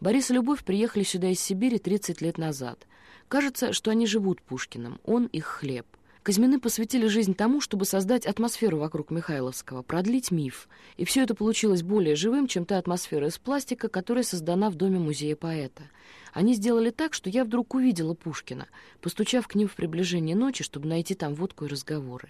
Борис 0.00 0.32
и 0.32 0.34
Любовь 0.34 0.64
приехали 0.64 1.04
сюда 1.04 1.28
из 1.28 1.38
Сибири 1.38 1.78
30 1.78 2.20
лет 2.20 2.37
назад. 2.37 2.84
Кажется, 3.28 3.72
что 3.72 3.92
они 3.92 4.04
живут 4.04 4.42
Пушкиным, 4.42 4.98
он 5.04 5.26
их 5.26 5.44
хлеб. 5.44 5.87
Казьмины 6.28 6.61
посвятили 6.61 7.06
жизнь 7.06 7.35
тому, 7.35 7.62
чтобы 7.62 7.87
создать 7.87 8.26
атмосферу 8.26 8.76
вокруг 8.76 9.11
Михайловского, 9.11 9.80
продлить 9.80 10.30
миф. 10.30 10.68
И 10.99 11.06
все 11.06 11.23
это 11.23 11.35
получилось 11.35 11.82
более 11.82 12.16
живым, 12.16 12.49
чем 12.49 12.66
та 12.66 12.76
атмосфера 12.76 13.28
из 13.28 13.38
пластика, 13.38 13.88
которая 13.88 14.25
создана 14.25 14.68
в 14.68 14.75
доме 14.75 14.99
музея 14.99 15.37
поэта. 15.37 15.85
Они 16.35 16.52
сделали 16.52 16.90
так, 16.90 17.14
что 17.14 17.30
я 17.30 17.44
вдруг 17.47 17.75
увидела 17.75 18.12
Пушкина, 18.12 18.66
постучав 19.00 19.49
к 19.49 19.54
ним 19.54 19.68
в 19.68 19.75
приближение 19.75 20.37
ночи, 20.37 20.62
чтобы 20.62 20.87
найти 20.87 21.14
там 21.14 21.32
водку 21.32 21.64
и 21.64 21.68
разговоры. 21.68 22.28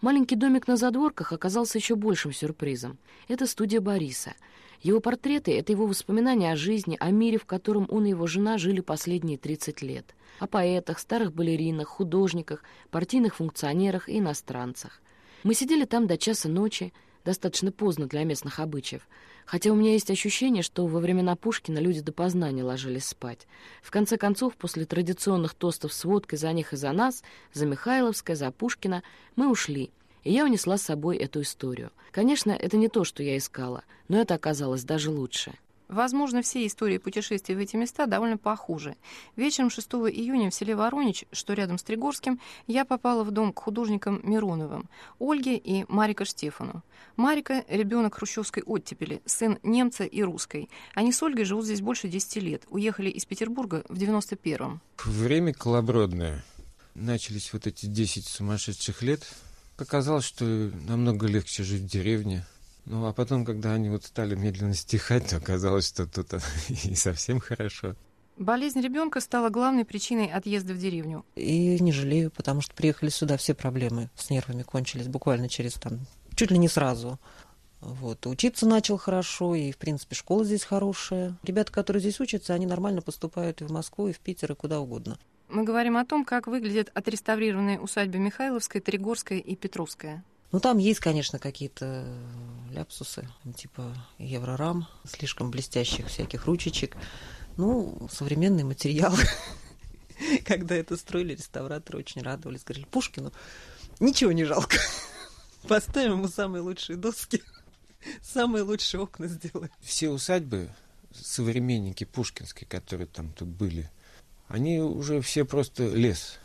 Маленький 0.00 0.36
домик 0.36 0.68
на 0.68 0.76
задворках 0.76 1.32
оказался 1.32 1.78
еще 1.78 1.94
большим 1.94 2.32
сюрпризом. 2.32 2.98
Это 3.28 3.46
студия 3.46 3.80
Бориса. 3.80 4.34
Его 4.82 5.00
портреты— 5.00 5.56
это 5.58 5.72
его 5.72 5.86
воспоминания 5.86 6.52
о 6.52 6.56
жизни, 6.56 6.96
о 7.00 7.10
мире, 7.10 7.38
в 7.38 7.46
котором 7.46 7.86
он 7.88 8.04
и 8.04 8.10
его 8.10 8.26
жена 8.26 8.58
жили 8.58 8.80
последние 8.80 9.38
30 9.38 9.82
лет 9.82 10.14
о 10.38 10.46
поэтах, 10.46 10.98
старых 10.98 11.32
балеринах, 11.32 11.88
художниках, 11.88 12.62
партийных 12.90 13.36
функционерах 13.36 14.08
и 14.08 14.18
иностранцах. 14.18 15.00
Мы 15.42 15.54
сидели 15.54 15.84
там 15.84 16.06
до 16.06 16.18
часа 16.18 16.48
ночи, 16.48 16.92
достаточно 17.26 17.72
поздно 17.72 18.06
для 18.06 18.24
местных 18.24 18.60
обычаев, 18.60 19.06
хотя 19.44 19.70
у 19.72 19.74
меня 19.74 19.92
есть 19.92 20.10
ощущение, 20.10 20.62
что 20.62 20.86
во 20.86 21.00
времена 21.00 21.36
Пушкина 21.36 21.78
люди 21.78 22.00
допоздна 22.00 22.50
не 22.52 22.62
ложились 22.62 23.04
спать. 23.04 23.46
В 23.82 23.90
конце 23.90 24.16
концов, 24.16 24.56
после 24.56 24.86
традиционных 24.86 25.54
тостов 25.54 25.92
с 25.92 26.04
водкой 26.04 26.38
за 26.38 26.52
них 26.52 26.72
и 26.72 26.76
за 26.76 26.92
нас, 26.92 27.22
за 27.52 27.66
Михайловское, 27.66 28.36
за 28.36 28.50
Пушкина, 28.52 29.02
мы 29.34 29.50
ушли, 29.50 29.90
и 30.22 30.32
я 30.32 30.44
унесла 30.44 30.78
с 30.78 30.82
собой 30.82 31.16
эту 31.16 31.42
историю. 31.42 31.90
Конечно, 32.12 32.52
это 32.52 32.76
не 32.76 32.88
то, 32.88 33.04
что 33.04 33.22
я 33.22 33.36
искала, 33.36 33.82
но 34.08 34.18
это 34.18 34.34
оказалось 34.34 34.84
даже 34.84 35.10
лучше. 35.10 35.52
Возможно, 35.88 36.42
все 36.42 36.66
истории 36.66 36.98
путешествий 36.98 37.54
в 37.54 37.58
эти 37.58 37.76
места 37.76 38.06
довольно 38.06 38.38
похожи. 38.38 38.96
Вечером 39.36 39.70
6 39.70 39.86
июня 40.10 40.50
в 40.50 40.54
селе 40.54 40.74
Воронич, 40.74 41.24
что 41.30 41.52
рядом 41.52 41.78
с 41.78 41.84
Тригорским, 41.84 42.40
я 42.66 42.84
попала 42.84 43.22
в 43.22 43.30
дом 43.30 43.52
к 43.52 43.60
художникам 43.60 44.20
Мироновым, 44.24 44.88
Ольге 45.20 45.56
и 45.56 45.84
Марике 45.88 46.24
Штефану. 46.24 46.82
Марика– 47.16 47.64
ребенок 47.68 48.16
хрущевской 48.16 48.62
оттепели, 48.64 49.22
сын 49.26 49.58
немца 49.62 50.04
и 50.04 50.22
русской. 50.22 50.68
Они 50.94 51.12
с 51.12 51.22
Ольгой 51.22 51.44
живут 51.44 51.64
здесь 51.64 51.80
больше 51.80 52.08
10 52.08 52.36
лет. 52.42 52.62
Уехали 52.68 53.08
из 53.08 53.24
Петербурга 53.24 53.84
в 53.88 53.94
91-м. 53.94 54.80
Время 55.04 55.54
колобродное. 55.54 56.44
Начались 56.94 57.52
вот 57.52 57.66
эти 57.66 57.86
10 57.86 58.26
сумасшедших 58.26 59.02
лет. 59.02 59.26
Оказалось, 59.78 60.24
что 60.24 60.44
намного 60.44 61.26
легче 61.26 61.62
жить 61.62 61.82
в 61.82 61.86
деревне– 61.86 62.44
ну, 62.86 63.06
а 63.06 63.12
потом, 63.12 63.44
когда 63.44 63.74
они 63.74 63.90
вот 63.90 64.04
стали 64.04 64.36
медленно 64.36 64.74
стихать, 64.74 65.28
то 65.28 65.36
оказалось, 65.36 65.88
что 65.88 66.06
тут 66.06 66.32
и 66.68 66.94
совсем 66.94 67.40
хорошо. 67.40 67.96
Болезнь 68.36 68.80
ребенка 68.80 69.20
стала 69.20 69.48
главной 69.48 69.84
причиной 69.84 70.26
отъезда 70.26 70.72
в 70.72 70.78
деревню. 70.78 71.24
И 71.34 71.80
не 71.80 71.90
жалею, 71.90 72.30
потому 72.30 72.60
что 72.60 72.74
приехали 72.74 73.08
сюда, 73.08 73.36
все 73.38 73.54
проблемы 73.54 74.10
с 74.14 74.30
нервами 74.30 74.62
кончились 74.62 75.08
буквально 75.08 75.48
через 75.48 75.74
там, 75.74 76.00
чуть 76.34 76.50
ли 76.50 76.58
не 76.58 76.68
сразу. 76.68 77.18
Вот. 77.80 78.26
Учиться 78.26 78.66
начал 78.66 78.98
хорошо, 78.98 79.54
и, 79.54 79.72
в 79.72 79.78
принципе, 79.78 80.14
школа 80.14 80.44
здесь 80.44 80.64
хорошая. 80.64 81.36
Ребята, 81.42 81.72
которые 81.72 82.00
здесь 82.00 82.20
учатся, 82.20 82.54
они 82.54 82.66
нормально 82.66 83.02
поступают 83.02 83.62
и 83.62 83.64
в 83.64 83.72
Москву, 83.72 84.08
и 84.08 84.12
в 84.12 84.20
Питер, 84.20 84.52
и 84.52 84.54
куда 84.54 84.80
угодно. 84.80 85.18
Мы 85.48 85.64
говорим 85.64 85.96
о 85.96 86.04
том, 86.04 86.24
как 86.24 86.46
выглядят 86.46 86.90
отреставрированные 86.94 87.80
усадьбы 87.80 88.18
Михайловская, 88.18 88.82
Тригорская 88.82 89.38
и 89.38 89.56
Петровская. 89.56 90.24
Ну, 90.52 90.60
там 90.60 90.78
есть, 90.78 91.00
конечно, 91.00 91.38
какие-то 91.38 92.06
ляпсусы, 92.70 93.28
типа 93.56 93.96
еврорам, 94.18 94.86
слишком 95.04 95.50
блестящих 95.50 96.06
всяких 96.06 96.46
ручечек. 96.46 96.96
Ну, 97.56 98.08
современный 98.12 98.64
материал. 98.64 99.14
Когда 100.44 100.74
это 100.76 100.96
строили, 100.96 101.34
реставраторы 101.34 101.98
очень 101.98 102.22
радовались. 102.22 102.64
Говорили, 102.64 102.86
Пушкину 102.86 103.32
ничего 103.98 104.32
не 104.32 104.44
жалко. 104.44 104.76
Поставим 105.68 106.12
ему 106.12 106.28
самые 106.28 106.62
лучшие 106.62 106.96
доски, 106.96 107.42
самые 108.22 108.62
лучшие 108.62 109.00
окна 109.00 109.26
сделаем. 109.26 109.70
Все 109.80 110.10
усадьбы, 110.10 110.70
современники 111.12 112.04
пушкинские, 112.04 112.68
которые 112.68 113.08
там 113.08 113.32
тут 113.32 113.48
были, 113.48 113.90
они 114.48 114.80
уже 114.80 115.20
все 115.20 115.44
просто 115.44 115.88
лес 115.88 116.38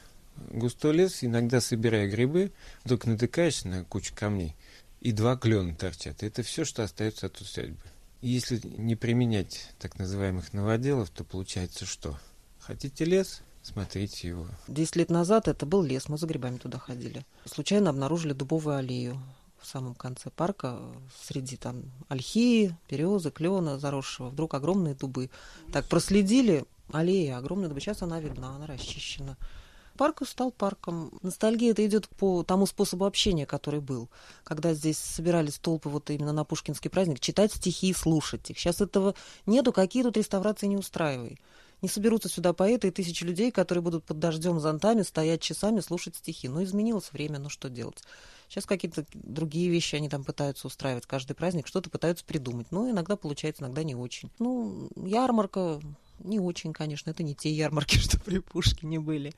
густой 0.50 0.94
лес, 0.94 1.24
иногда 1.24 1.62
собирая 1.62 2.10
грибы, 2.10 2.52
вдруг 2.84 3.06
натыкаешься 3.06 3.68
на 3.68 3.84
кучу 3.86 4.14
камней, 4.16 4.56
и 5.00 5.12
два 5.12 5.36
клена 5.36 5.76
торчат. 5.76 6.24
Это 6.24 6.44
все, 6.44 6.66
что 6.66 6.84
остается 6.84 7.28
от 7.28 7.40
усадьбы. 7.42 7.82
Если 8.22 8.62
не 8.78 8.96
применять 8.96 9.72
так 9.80 9.98
называемых 9.98 10.54
новоделов, 10.54 11.10
то 11.10 11.24
получается 11.24 11.86
что? 11.86 12.20
Хотите 12.60 13.04
лес? 13.06 13.42
Смотрите 13.64 14.28
его. 14.28 14.48
Десять 14.68 14.96
лет 14.96 15.10
назад 15.10 15.48
это 15.48 15.66
был 15.66 15.84
лес, 15.84 16.10
мы 16.10 16.18
за 16.18 16.28
грибами 16.28 16.58
туда 16.58 16.80
ходили. 16.80 17.26
Случайно 17.46 17.90
обнаружили 17.92 18.34
дубовую 18.34 18.78
аллею 18.78 19.22
в 19.60 19.68
самом 19.68 19.94
конце 19.94 20.32
парка, 20.32 20.80
среди 21.24 21.58
там 21.58 21.84
ольхи, 22.10 22.76
березы, 22.90 23.30
клена 23.30 23.78
заросшего, 23.78 24.30
вдруг 24.30 24.56
огромные 24.56 24.96
дубы. 24.96 25.30
Так 25.72 25.88
проследили, 25.88 26.66
аллея 26.92 27.38
огромная 27.38 27.70
дубы, 27.70 27.80
сейчас 27.80 28.02
она 28.02 28.20
видна, 28.20 28.56
она 28.56 28.66
расчищена 28.66 29.38
парк 30.02 30.24
стал 30.28 30.50
парком. 30.50 31.12
Ностальгия 31.22 31.74
это 31.74 31.86
идет 31.86 32.10
по 32.10 32.42
тому 32.42 32.66
способу 32.66 33.06
общения, 33.06 33.46
который 33.46 33.82
был. 33.82 34.10
Когда 34.44 34.74
здесь 34.74 34.98
собирались 34.98 35.60
толпы 35.60 35.90
вот 35.90 36.10
именно 36.10 36.34
на 36.34 36.44
Пушкинский 36.44 36.90
праздник, 36.90 37.20
читать 37.20 37.54
стихи 37.54 37.94
слушать 37.94 38.50
их. 38.50 38.58
Сейчас 38.58 38.82
этого 38.82 39.14
нету, 39.46 39.72
какие 39.72 40.02
тут 40.02 40.18
реставрации 40.18 40.66
не 40.66 40.76
устраивай. 40.76 41.40
Не 41.84 41.88
соберутся 41.88 42.30
сюда 42.30 42.52
поэты 42.52 42.88
и 42.88 42.92
тысячи 42.92 43.24
людей, 43.24 43.52
которые 43.52 43.84
будут 43.84 44.04
под 44.04 44.18
дождем 44.18 44.60
зонтами 44.60 45.04
стоять 45.04 45.44
часами, 45.44 45.82
слушать 45.82 46.16
стихи. 46.16 46.48
Но 46.48 46.64
изменилось 46.64 47.12
время, 47.12 47.38
ну 47.38 47.50
что 47.50 47.70
делать? 47.70 48.02
Сейчас 48.50 48.66
какие-то 48.66 49.06
другие 49.14 49.70
вещи 49.70 49.98
они 49.98 50.10
там 50.10 50.24
пытаются 50.24 50.66
устраивать. 50.66 51.06
Каждый 51.06 51.36
праздник 51.36 51.68
что-то 51.68 51.92
пытаются 51.92 52.26
придумать. 52.26 52.72
Но 52.72 52.90
иногда 52.90 53.16
получается, 53.18 53.62
иногда 53.62 53.84
не 53.84 53.94
очень. 53.94 54.32
Ну, 54.40 54.90
ярмарка 54.96 55.80
не 56.18 56.40
очень, 56.40 56.74
конечно. 56.74 57.12
Это 57.12 57.22
не 57.22 57.36
те 57.36 57.52
ярмарки, 57.52 57.98
что 58.00 58.20
при 58.20 58.40
Пушкине 58.40 59.00
были. 59.00 59.36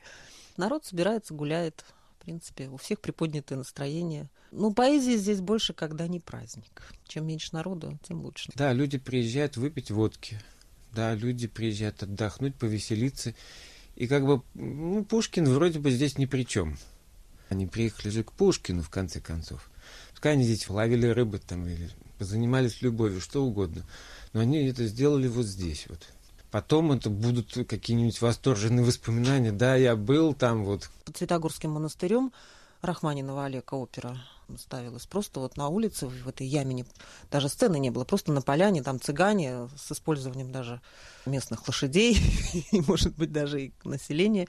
Народ 0.56 0.84
собирается, 0.84 1.34
гуляет. 1.34 1.84
В 2.18 2.24
принципе, 2.24 2.68
у 2.68 2.76
всех 2.76 3.00
приподнятое 3.00 3.58
настроение. 3.58 4.28
Ну, 4.50 4.72
поэзии 4.72 5.16
здесь 5.16 5.40
больше, 5.40 5.74
когда 5.74 6.06
не 6.08 6.20
праздник. 6.20 6.82
Чем 7.06 7.26
меньше 7.26 7.50
народу, 7.52 7.98
тем 8.06 8.22
лучше. 8.22 8.50
Да, 8.54 8.72
люди 8.72 8.98
приезжают 8.98 9.56
выпить 9.56 9.90
водки. 9.90 10.40
Да, 10.92 11.14
люди 11.14 11.48
приезжают 11.48 12.02
отдохнуть, 12.02 12.54
повеселиться. 12.54 13.34
И 13.96 14.06
как 14.06 14.24
бы 14.24 14.42
ну, 14.54 15.04
Пушкин 15.04 15.44
вроде 15.44 15.80
бы 15.80 15.90
здесь 15.90 16.18
ни 16.18 16.26
при 16.26 16.44
чем. 16.44 16.78
Они 17.48 17.66
приехали 17.66 18.10
же 18.10 18.24
к 18.24 18.32
Пушкину, 18.32 18.82
в 18.82 18.90
конце 18.90 19.20
концов. 19.20 19.70
Пускай 20.12 20.32
они 20.32 20.44
здесь 20.44 20.68
ловили 20.68 21.06
рыбы 21.08 21.38
там 21.38 21.66
или 21.66 21.90
занимались 22.20 22.80
любовью, 22.80 23.20
что 23.20 23.44
угодно. 23.44 23.84
Но 24.32 24.40
они 24.40 24.64
это 24.64 24.86
сделали 24.86 25.28
вот 25.28 25.46
здесь 25.46 25.86
вот. 25.88 26.00
Потом 26.54 26.92
это 26.92 27.10
будут 27.10 27.52
какие-нибудь 27.68 28.20
восторженные 28.20 28.86
воспоминания. 28.86 29.50
Да, 29.50 29.74
я 29.74 29.96
был 29.96 30.34
там 30.34 30.64
вот. 30.64 30.88
Под 31.04 31.16
Святогорским 31.16 31.72
монастырем 31.72 32.32
Рахманинова 32.80 33.46
Олега 33.46 33.74
опера 33.74 34.18
ставилась 34.56 35.04
просто 35.04 35.40
вот 35.40 35.56
на 35.56 35.66
улице, 35.66 36.06
в 36.06 36.28
этой 36.28 36.46
яме, 36.46 36.86
даже 37.28 37.48
сцены 37.48 37.80
не 37.80 37.90
было, 37.90 38.04
просто 38.04 38.30
на 38.30 38.40
поляне, 38.40 38.84
там 38.84 39.00
цыгане 39.00 39.68
с 39.76 39.90
использованием 39.90 40.52
даже 40.52 40.80
местных 41.26 41.66
лошадей, 41.66 42.18
и, 42.70 42.80
может 42.82 43.16
быть, 43.16 43.32
даже 43.32 43.60
и 43.60 43.72
населения. 43.82 44.46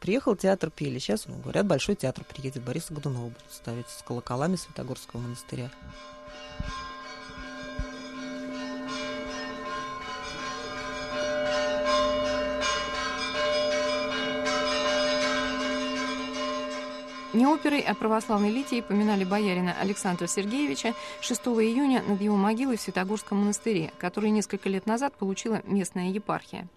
Приехал 0.00 0.36
театр, 0.36 0.70
пели. 0.70 0.98
Сейчас, 0.98 1.26
ну, 1.26 1.36
говорят, 1.36 1.66
большой 1.66 1.94
театр 1.94 2.24
приедет. 2.24 2.64
Бориса 2.64 2.94
Годунова 2.94 3.26
будет 3.26 3.52
ставить 3.52 3.90
с 3.90 4.02
колоколами 4.02 4.56
Святогорского 4.56 5.20
монастыря. 5.20 5.70
Не 17.34 17.46
оперой, 17.46 17.80
а 17.80 17.94
православной 17.94 18.50
литией 18.50 18.80
поминали 18.80 19.24
боярина 19.24 19.74
Александра 19.80 20.28
Сергеевича 20.28 20.94
6 21.20 21.40
июня 21.40 22.02
над 22.06 22.20
его 22.20 22.36
могилой 22.36 22.76
в 22.76 22.80
Святогорском 22.80 23.38
монастыре, 23.38 23.92
который 23.98 24.30
несколько 24.30 24.68
лет 24.68 24.86
назад 24.86 25.14
получила 25.14 25.60
местная 25.64 26.10
епархия. 26.10 26.68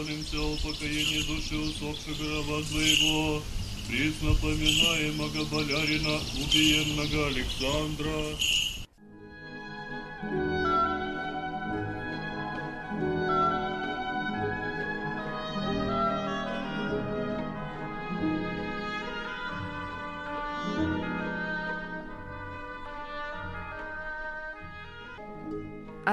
молимся 0.00 0.38
о 0.38 0.56
покоении 0.56 1.22
души 1.22 1.56
усопших 1.56 2.16
гроба 2.18 2.62
своего, 2.64 3.42
присно 3.86 4.34
поминаемого 4.34 5.44
болярина 5.44 6.18
убиенного 6.36 7.26
Александра, 7.28 8.36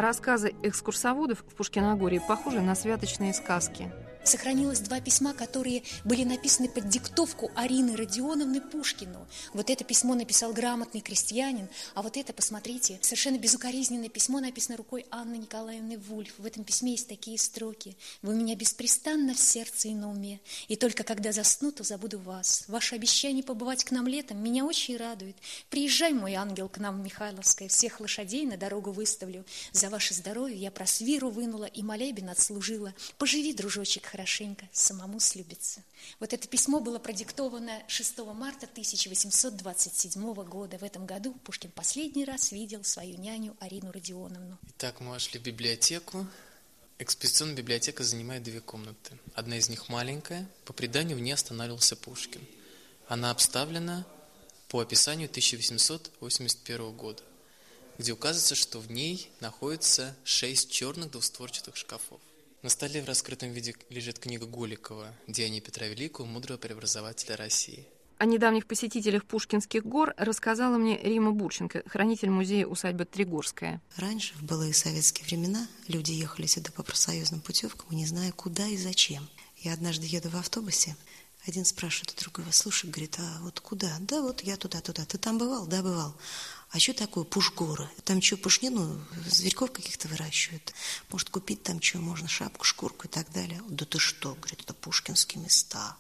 рассказы 0.08 0.56
экскурсоводов 0.64 1.40
в 1.40 1.54
Пушкиногории 1.54 2.22
похожи 2.26 2.62
на 2.62 2.76
святочные 2.76 3.34
сказки– 3.34 3.92
сохранилось 4.28 4.80
два 4.80 5.00
письма, 5.00 5.34
которые 5.34 5.84
были 6.04 6.24
написаны 6.24 6.70
под 6.70 6.90
диктовку 6.90 7.52
Арины 7.56 7.96
Родионовны 7.96 8.62
Пушкину. 8.62 9.28
Вот 9.54 9.70
это 9.70 9.84
письмо 9.84 10.16
написал 10.16 10.54
грамотный 10.54 11.02
крестьянин, 11.02 11.70
а 11.96 12.02
вот 12.02 12.18
это, 12.18 12.34
посмотрите, 12.34 13.00
совершенно 13.02 13.38
безукоризненное 13.38 14.10
письмо 14.10 14.40
написано 14.40 14.78
рукой 14.78 15.06
Анны 15.10 15.38
Николаевны 15.38 15.98
Вульф. 15.98 16.34
В 16.38 16.46
этом 16.46 16.64
письме 16.64 16.92
есть 16.92 17.08
такие 17.08 17.38
строки. 17.38 17.96
«Вы 18.22 18.36
меня 18.36 18.56
беспрестанно 18.56 19.34
в 19.34 19.40
сердце 19.40 19.88
и 19.88 19.94
на 19.94 20.12
уме, 20.12 20.40
и 20.68 20.76
только 20.76 21.04
когда 21.04 21.32
засну, 21.32 21.72
то 21.72 21.84
забуду 21.84 22.20
вас. 22.20 22.66
Ваше 22.68 22.96
обещание 22.96 23.44
побывать 23.44 23.84
к 23.84 23.92
нам 23.92 24.08
летом 24.08 24.44
меня 24.44 24.66
очень 24.66 24.98
радует. 24.98 25.38
Приезжай, 25.70 26.14
мой 26.14 26.34
ангел, 26.34 26.70
к 26.70 26.78
нам 26.78 27.02
в 27.02 27.04
Михайловское, 27.04 27.68
всех 27.68 28.00
лошадей 28.00 28.46
на 28.46 28.58
дорогу 28.58 28.92
выставлю. 28.92 29.46
За 29.72 29.90
ваше 29.90 30.14
здоровье 30.14 30.58
я 30.58 30.72
просвиру 30.72 31.30
вынула 31.30 31.66
и 31.66 31.82
молебен 31.82 32.30
отслужила. 32.30 32.94
Поживи, 33.18 33.54
дружочек, 33.54 34.08
хорошенько, 34.18 34.68
самому 34.74 35.20
слюбиться. 35.20 35.84
Вот 36.20 36.34
это 36.34 36.48
письмо 36.48 36.80
было 36.80 36.98
продиктовано 36.98 37.84
6 37.88 38.18
марта 38.34 38.66
1827 38.66 40.34
года. 40.44 40.80
В 40.80 40.84
этом 40.84 41.06
году 41.06 41.34
Пушкин 41.44 41.70
последний 41.70 42.26
раз 42.26 42.52
видел 42.52 42.84
свою 42.84 43.18
няню 43.20 43.56
Арину 43.60 43.92
Родионовну. 43.92 44.58
Итак, 44.70 45.02
мы 45.02 45.12
вошли 45.12 45.40
в 45.40 45.44
библиотеку. 45.44 46.26
Экспедиционная 46.98 47.56
библиотека 47.56 48.04
занимает 48.04 48.42
две 48.42 48.60
комнаты. 48.60 49.20
Одна 49.36 49.60
из 49.60 49.70
них 49.70 49.88
маленькая. 49.88 50.50
По 50.66 50.74
преданию 50.74 51.16
в 51.16 51.22
ней 51.22 51.34
останавливался 51.34 51.96
Пушкин. 51.96 52.42
Она 53.08 53.30
обставлена 53.30 54.04
по 54.68 54.80
описанию 54.80 55.30
1881 55.30 56.92
года, 56.94 57.22
где 58.00 58.14
указывается, 58.14 58.56
что 58.56 58.80
в 58.80 58.90
ней 58.90 59.30
находится 59.42 60.16
шесть 60.24 60.72
черных 60.72 61.12
двустворчатых 61.12 61.76
шкафов. 61.76 62.20
На 62.64 62.70
столе 62.70 63.04
в 63.04 63.06
раскрытом 63.06 63.52
виде 63.52 63.76
лежит 63.90 64.18
книга 64.18 64.48
Голикова 64.48 65.14
«Деяния 65.28 65.62
Петра 65.62 65.86
Великого, 65.86 66.28
мудрого 66.28 66.58
преобразователя 66.58 67.38
России». 67.38 67.86
О 68.18 68.26
недавних 68.26 68.66
посетителях 68.66 69.26
Пушкинских 69.26 69.86
гор 69.86 70.16
рассказала 70.18 70.80
мне 70.80 70.98
Рима 70.98 71.34
Бурченко, 71.34 71.84
хранитель 71.86 72.32
музея 72.32 72.66
усадьбы 72.66 73.06
Тригорская. 73.06 73.80
Раньше, 73.96 74.34
в 74.34 74.44
былые 74.44 74.74
советские 74.74 75.28
времена, 75.28 75.68
люди 75.88 76.14
ехали 76.14 76.48
сюда 76.48 76.72
по 76.72 76.82
профсоюзным 76.82 77.42
путевкам, 77.42 77.96
не 77.96 78.08
зная, 78.08 78.32
куда 78.32 78.68
и 78.68 78.76
зачем. 78.76 79.30
Я 79.58 79.74
однажды 79.74 80.08
еду 80.08 80.30
в 80.30 80.36
автобусе, 80.36 80.96
один 81.46 81.64
спрашивает 81.64 82.14
у 82.18 82.22
другого, 82.22 82.52
слушай, 82.52 82.90
говорит, 82.90 83.18
а 83.20 83.40
вот 83.42 83.60
куда? 83.62 83.96
Да 84.02 84.22
вот 84.22 84.42
я 84.42 84.58
туда-туда. 84.58 85.06
Ты 85.06 85.18
там 85.18 85.38
бывал? 85.38 85.66
Да, 85.66 85.82
бывал. 85.82 86.14
А 86.72 86.80
что 86.80 86.94
такое 86.94 87.24
пушгоры? 87.24 87.90
Там 88.04 88.22
что, 88.22 88.36
пушнину, 88.36 89.00
зверьков 89.26 89.72
каких-то 89.72 90.10
выращивают? 90.10 90.74
Может, 91.10 91.30
купить 91.30 91.64
там 91.64 91.82
что, 91.82 92.00
можно 92.00 92.28
шапку, 92.28 92.66
шкурку 92.66 93.08
и 93.08 93.10
так 93.10 93.32
далее? 93.32 93.62
Да 93.70 93.86
ты 93.86 94.00
что, 94.00 94.36
говорит, 94.36 94.62
это 94.62 94.74
пушкинские 94.74 95.42
места. 95.42 95.96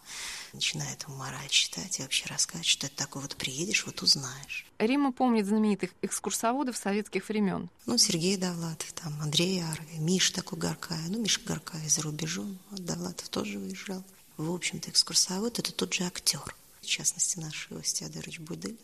Начинает 0.52 1.08
мораль 1.08 1.48
читать 1.50 2.00
и 2.00 2.02
вообще 2.02 2.26
рассказывать, 2.26 2.68
что 2.68 2.88
это 2.88 2.98
такое. 2.98 3.22
Вот 3.22 3.38
приедешь, 3.38 3.86
вот 3.86 4.02
узнаешь. 4.02 4.66
Рима 4.78 5.14
помнит 5.14 5.46
знаменитых 5.46 5.92
экскурсоводов 6.02 6.76
советских 6.76 7.30
времен. 7.30 7.70
Ну, 7.86 7.98
Сергей 7.98 8.36
Довлатов, 8.36 8.92
там, 8.92 9.20
Андрей 9.22 9.64
Арви, 9.64 9.98
Миша 10.00 10.34
такой 10.34 10.60
Горкая. 10.60 11.02
Ну, 11.08 11.22
Миша 11.22 11.42
Горкая 11.46 11.88
за 11.88 12.02
рубежом, 12.02 12.60
а 12.72 12.76
Довлатов 12.76 13.30
тоже 13.30 13.58
выезжал. 13.58 14.04
В 14.36 14.52
общем-то, 14.52 14.90
экскурсовод– 14.90 15.60
это 15.60 15.72
тот 15.72 15.94
же 15.94 16.04
актер. 16.04 16.56
В 16.82 16.86
частности, 16.86 17.40
наш 17.40 17.68
Иосиф 17.72 18.00
Теодорович 18.00 18.40
Будылин. 18.40 18.78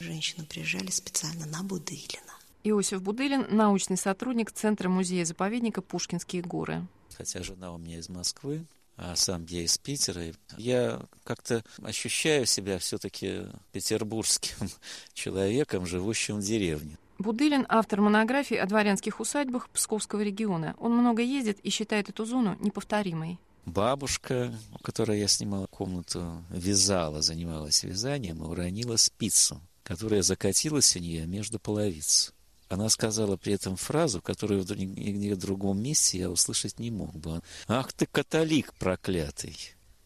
Женщину 0.00 0.46
приезжали 0.46 0.90
специально 0.90 1.44
на 1.44 1.62
Будылина. 1.62 2.32
Иосиф 2.64 3.02
Будылин– 3.02 3.46
научный 3.50 3.98
сотрудник 3.98 4.50
Центра 4.50 4.88
музея-заповедника 4.88 5.82
«Пушкинские 5.82 6.40
горы». 6.40 6.86
Хотя 7.18 7.42
жена 7.42 7.74
у 7.74 7.78
меня 7.78 7.98
из 7.98 8.08
Москвы, 8.08 8.64
а 8.96 9.14
сам 9.14 9.44
я 9.50 9.62
из 9.62 9.76
Питера. 9.76 10.22
Я 10.56 11.02
как-то 11.22 11.62
ощущаю 11.82 12.46
себя 12.46 12.78
все-таки 12.78 13.42
петербургским 13.72 14.70
человеком, 15.12 15.84
живущим 15.84 16.36
в 16.36 16.42
деревне. 16.42 16.96
Будылин– 17.18 17.66
автор 17.68 18.00
монографии 18.00 18.56
о 18.56 18.64
дворянских 18.64 19.20
усадьбах 19.20 19.68
Псковского 19.68 20.22
региона. 20.22 20.76
Он 20.78 20.96
много 20.96 21.20
ездит 21.20 21.60
и 21.60 21.68
считает 21.68 22.08
эту 22.08 22.24
зону 22.24 22.56
неповторимой. 22.60 23.38
Бабушка, 23.66 24.52
у 24.74 24.78
которой 24.78 25.20
я 25.20 25.28
снимала 25.28 25.66
комнату, 25.66 26.42
вязала, 26.48 27.20
занималась 27.20 27.82
вязанием 27.82 28.42
и 28.42 28.46
уронила 28.46 28.96
спицу, 28.96 29.60
которая 29.90 30.22
закатилась 30.22 30.94
у 30.94 31.00
нее 31.00 31.26
между 31.26 31.58
половиц. 31.58 32.32
Она 32.68 32.88
сказала 32.88 33.36
при 33.36 33.54
этом 33.54 33.74
фразу, 33.74 34.22
которую 34.22 34.62
в 34.62 34.70
нигде 34.70 35.34
другом 35.34 35.82
месте 35.82 36.18
я 36.18 36.30
услышать 36.30 36.78
не 36.78 36.92
мог 36.92 37.12
бы. 37.16 37.42
«Ах 37.66 37.92
ты, 37.92 38.06
католик 38.06 38.72
проклятый!» 38.74 39.56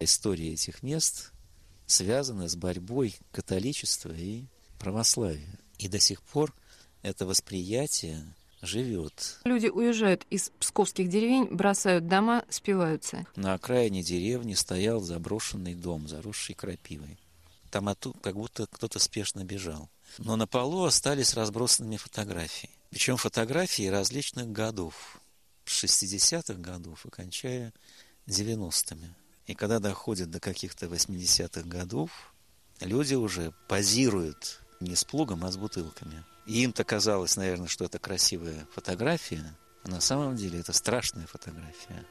История 0.01 0.55
этих 0.55 0.83
мест 0.83 1.33
связана 1.85 2.49
с 2.49 2.57
борьбой 2.57 3.15
католичества 3.31 4.15
и 4.17 4.45
православия. 4.79 5.59
И 5.77 5.89
до 5.89 5.99
сих 5.99 6.23
пор 6.23 6.55
это 7.03 7.27
восприятие 7.27 8.25
живет. 8.63 9.39
Люди 9.45 9.67
уезжают 9.67 10.25
из 10.31 10.51
псковских 10.61 11.11
деревень, 11.11 11.49
бросают 11.51 12.09
дома, 12.09 12.47
спиваются. 12.49 13.27
На 13.37 13.53
окраине 13.53 14.03
деревни 14.03 14.55
стоял 14.55 15.03
заброшенный 15.03 15.75
дом, 15.75 16.09
заросший 16.09 16.55
крапивой. 16.55 17.19
Там 17.75 17.89
оттуда 17.89 18.17
как 18.21 18.37
будто 18.37 18.69
кто-то 18.69 19.01
спешно 19.01 19.43
бежал. 19.43 19.91
Но 20.19 20.37
на 20.37 20.47
полу 20.47 20.85
остались 20.85 21.35
разбросанными 21.35 21.97
фотографии. 21.97 22.71
Причем 22.91 23.17
фотографии 23.17 23.89
различных 23.89 24.47
годов. 24.53 25.19
С 25.65 25.83
60-х 25.83 26.55
годов 26.61 27.05
и 27.05 27.11
кончая 27.11 27.73
90-ми. 28.29 29.13
И 29.47 29.55
когда 29.57 29.81
доходит 29.81 30.31
до 30.31 30.39
каких-то 30.39 30.87
80-х 30.87 31.63
годов, 31.63 32.33
люди 32.79 33.15
уже 33.15 33.53
позируют 33.67 34.61
не 34.79 34.95
с 34.95 35.03
плугом, 35.03 35.45
а 35.45 35.51
с 35.51 35.57
бутылками. 35.57 36.25
И 36.47 36.63
им-то 36.63 36.85
казалось, 36.85 37.35
наверное, 37.35 37.67
что 37.67 37.87
это 37.87 37.99
красивая 37.99 38.69
фотография, 38.73 39.53
а 39.83 39.89
на 39.89 40.01
самом 40.01 40.37
деле 40.37 40.61
это 40.61 40.73
страшная 40.73 41.27
фотография. 41.27 42.07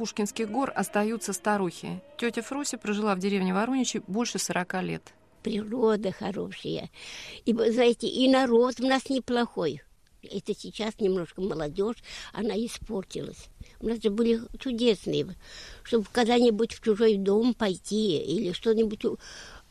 Пушкинских 0.00 0.50
гор 0.50 0.72
остаются 0.74 1.34
старухи. 1.34 2.00
Тетя 2.16 2.40
Фрося 2.40 2.78
прожила 2.78 3.14
в 3.14 3.18
деревне 3.18 3.52
Вороничи 3.52 4.00
больше 4.06 4.38
40 4.38 4.82
лет. 4.82 5.12
Природа 5.42 6.10
хорошая. 6.10 6.88
И, 7.44 7.52
знаете, 7.52 8.06
и 8.06 8.26
народ 8.30 8.80
у 8.80 8.86
нас 8.86 9.10
неплохой. 9.10 9.82
Это 10.22 10.54
сейчас 10.58 10.98
немножко 11.00 11.42
молодежь, 11.42 11.98
она 12.32 12.54
испортилась. 12.54 13.50
У 13.80 13.88
нас 13.88 14.02
же 14.02 14.08
были 14.08 14.40
чудесные, 14.58 15.36
чтобы 15.82 16.06
когда-нибудь 16.10 16.72
в 16.72 16.80
чужой 16.80 17.16
дом 17.16 17.52
пойти 17.52 18.22
или 18.22 18.52
что-нибудь 18.52 19.04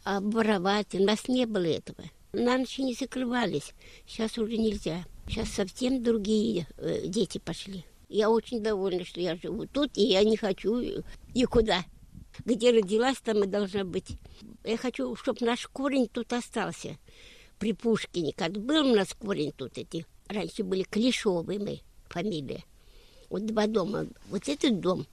обворовать. 0.04 0.94
У 0.94 1.04
нас 1.04 1.28
не 1.28 1.48
было 1.48 1.66
этого. 1.66 2.04
На 2.34 2.60
ночь 2.60 2.78
не 2.78 2.94
закрывались. 2.94 3.74
Сейчас 4.06 4.38
уже 4.38 4.58
нельзя. 4.58 5.06
Сейчас 5.28 5.50
совсем 5.50 6.04
другие 6.04 6.68
э, 6.78 7.08
дети 7.08 7.40
пошли. 7.40 7.84
Я 8.10 8.32
очень 8.32 8.64
довольна, 8.64 9.06
что 9.06 9.22
я 9.22 9.36
живу 9.36 9.68
тут, 9.68 9.96
и 9.96 10.02
я 10.02 10.24
не 10.24 10.36
хочу 10.36 11.04
никуда. 11.36 11.86
Где 12.44 12.72
родилась, 12.72 13.18
там 13.18 13.44
и 13.44 13.48
должна 13.48 13.84
быть. 13.84 14.18
Я 14.64 14.78
хочу, 14.78 15.16
чтобы 15.16 15.46
наш 15.46 15.68
корень 15.68 16.08
тут 16.08 16.34
остался. 16.34 16.98
При 17.60 17.74
Пушкине, 17.74 18.34
как 18.34 18.54
был 18.54 18.88
у 18.88 18.96
нас 18.96 19.14
корень 19.14 19.52
тут 19.52 19.78
эти, 19.78 20.06
раньше 20.28 20.64
были 20.64 20.84
Клишовые 20.84 21.60
мы, 21.60 21.82
фамилия. 22.10 22.64
Вот 23.30 23.46
два 23.46 23.68
дома. 23.68 24.08
Вот 24.30 24.48
этот 24.50 24.80
дом. 24.80 25.06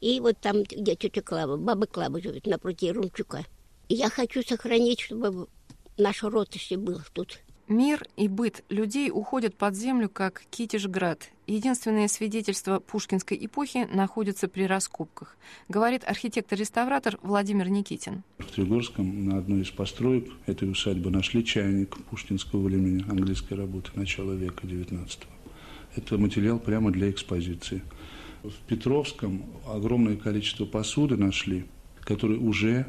И 0.00 0.20
вот 0.20 0.36
там, 0.38 0.62
где 0.64 0.94
тетя 0.94 1.22
Клава, 1.22 1.56
баба 1.56 1.86
Клава 1.86 2.20
живет, 2.20 2.46
напротив 2.46 2.96
Румчука. 2.96 3.46
И 3.88 3.94
я 3.94 4.10
хочу 4.10 4.42
сохранить, 4.42 5.00
чтобы 5.00 5.48
наш 5.96 6.22
род 6.22 6.54
еще 6.54 6.76
был 6.76 7.00
тут. 7.14 7.38
Мир 7.68 8.04
и 8.16 8.28
быт 8.28 8.64
людей 8.68 9.10
уходят 9.10 9.56
под 9.56 9.76
землю, 9.76 10.08
как 10.08 10.42
Китежград. 10.50 11.30
Единственное 11.46 12.08
свидетельство 12.08 12.80
пушкинской 12.80 13.38
эпохи 13.40 13.88
находится 13.92 14.48
при 14.48 14.64
раскопках, 14.64 15.36
говорит 15.68 16.02
архитектор-реставратор 16.04 17.18
Владимир 17.22 17.68
Никитин. 17.68 18.24
В 18.38 18.46
Тригорском 18.46 19.26
на 19.26 19.38
одной 19.38 19.62
из 19.62 19.70
построек 19.70 20.28
этой 20.46 20.70
усадьбы 20.70 21.10
нашли 21.10 21.44
чайник 21.44 21.96
пушкинского 22.04 22.62
времени, 22.62 23.04
английской 23.08 23.54
работы, 23.54 23.90
начала 23.94 24.32
века 24.32 24.66
XIX. 24.66 25.08
Это 25.96 26.18
материал 26.18 26.58
прямо 26.58 26.90
для 26.90 27.10
экспозиции. 27.10 27.82
В 28.42 28.54
Петровском 28.66 29.44
огромное 29.66 30.16
количество 30.16 30.64
посуды 30.64 31.16
нашли, 31.16 31.64
которая 32.00 32.38
уже 32.38 32.86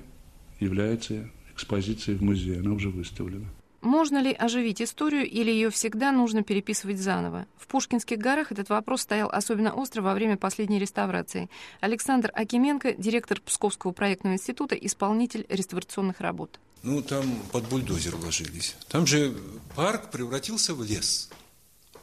является 0.60 1.30
экспозицией 1.54 2.18
в 2.18 2.24
музее, 2.24 2.60
она 2.60 2.72
уже 2.72 2.90
выставлена. 2.90 3.48
Можно 3.84 4.22
ли 4.22 4.32
оживить 4.32 4.82
историю 4.82 5.30
или 5.30 5.52
ее 5.52 5.70
всегда 5.70 6.14
нужно 6.14 6.42
переписывать 6.42 7.00
заново? 7.00 7.46
В 7.58 7.68
Пушкинских 7.68 8.18
горах 8.18 8.54
этот 8.54 8.70
вопрос 8.70 9.02
стоял 9.02 9.30
особенно 9.30 9.74
остро 9.74 10.02
во 10.02 10.14
время 10.14 10.38
последней 10.38 10.80
реставрации. 10.80 11.50
Александр 11.82 12.32
Акименко, 12.34 12.94
директор 12.94 13.42
Псковского 13.42 13.92
проектного 13.92 14.36
института, 14.36 14.76
исполнитель 14.76 15.46
реставрационных 15.50 16.22
работ. 16.22 16.62
Ну, 16.82 17.02
там 17.02 17.26
под 17.52 17.68
бульдозер 17.68 18.16
вложились. 18.16 18.78
Там 18.88 19.06
же 19.06 19.36
парк 19.76 20.12
превратился 20.12 20.74
в 20.74 20.82
лес. 20.82 21.30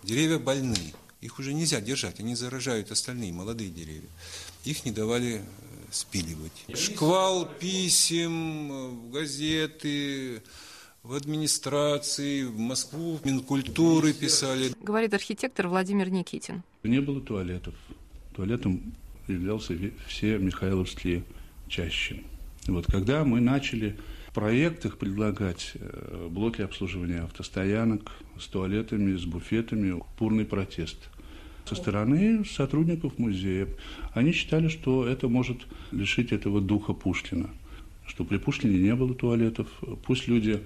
Деревья 0.02 0.38
больны. 0.38 0.92
Их 1.22 1.38
уже 1.38 1.54
нельзя 1.54 1.80
держать. 1.80 2.20
Они 2.20 2.34
заражают 2.34 2.90
остальные 2.90 3.32
молодые 3.32 3.70
деревья. 3.70 4.10
Их 4.64 4.84
не 4.84 4.90
давали 4.90 5.42
спиливать. 5.90 6.52
Шквал 6.74 7.46
писем, 7.46 9.10
газеты, 9.10 10.42
в 11.02 11.14
администрации, 11.14 12.44
в 12.44 12.58
Москву, 12.58 13.16
в 13.16 13.24
Минкультуры 13.24 14.12
писали. 14.12 14.72
Говорит 14.82 15.14
архитектор 15.14 15.68
Владимир 15.68 16.10
Никитин. 16.10 16.62
Не 16.82 17.00
было 17.00 17.20
туалетов. 17.20 17.74
туалетом 18.34 18.94
являлся 19.26 19.74
все 20.06 20.38
Михайловские 20.38 21.24
чаще. 21.68 22.22
Вот 22.66 22.86
когда 22.86 23.24
мы 23.24 23.40
начали 23.40 23.96
в 24.28 24.34
проектах 24.34 24.98
предлагать 24.98 25.72
э, 25.74 26.28
блоки 26.30 26.60
обслуживания 26.62 27.22
автостоянок 27.22 28.12
с 28.38 28.46
туалетами, 28.46 29.16
с 29.16 29.24
буфетами, 29.24 30.00
бурный 30.18 30.44
протест 30.44 31.08
со 31.64 31.74
стороны 31.74 32.44
сотрудников 32.44 33.18
музея. 33.18 33.68
Они 34.12 34.32
считали, 34.32 34.68
что 34.68 35.06
это 35.06 35.28
может 35.28 35.58
лишить 35.92 36.32
этого 36.32 36.60
духа 36.60 36.92
Пушкина, 36.92 37.50
что 38.06 38.24
при 38.24 38.38
Пушкине 38.38 38.78
не 38.78 38.94
было 38.94 39.14
туалетов, 39.14 39.68
пусть 40.04 40.28
люди 40.28 40.62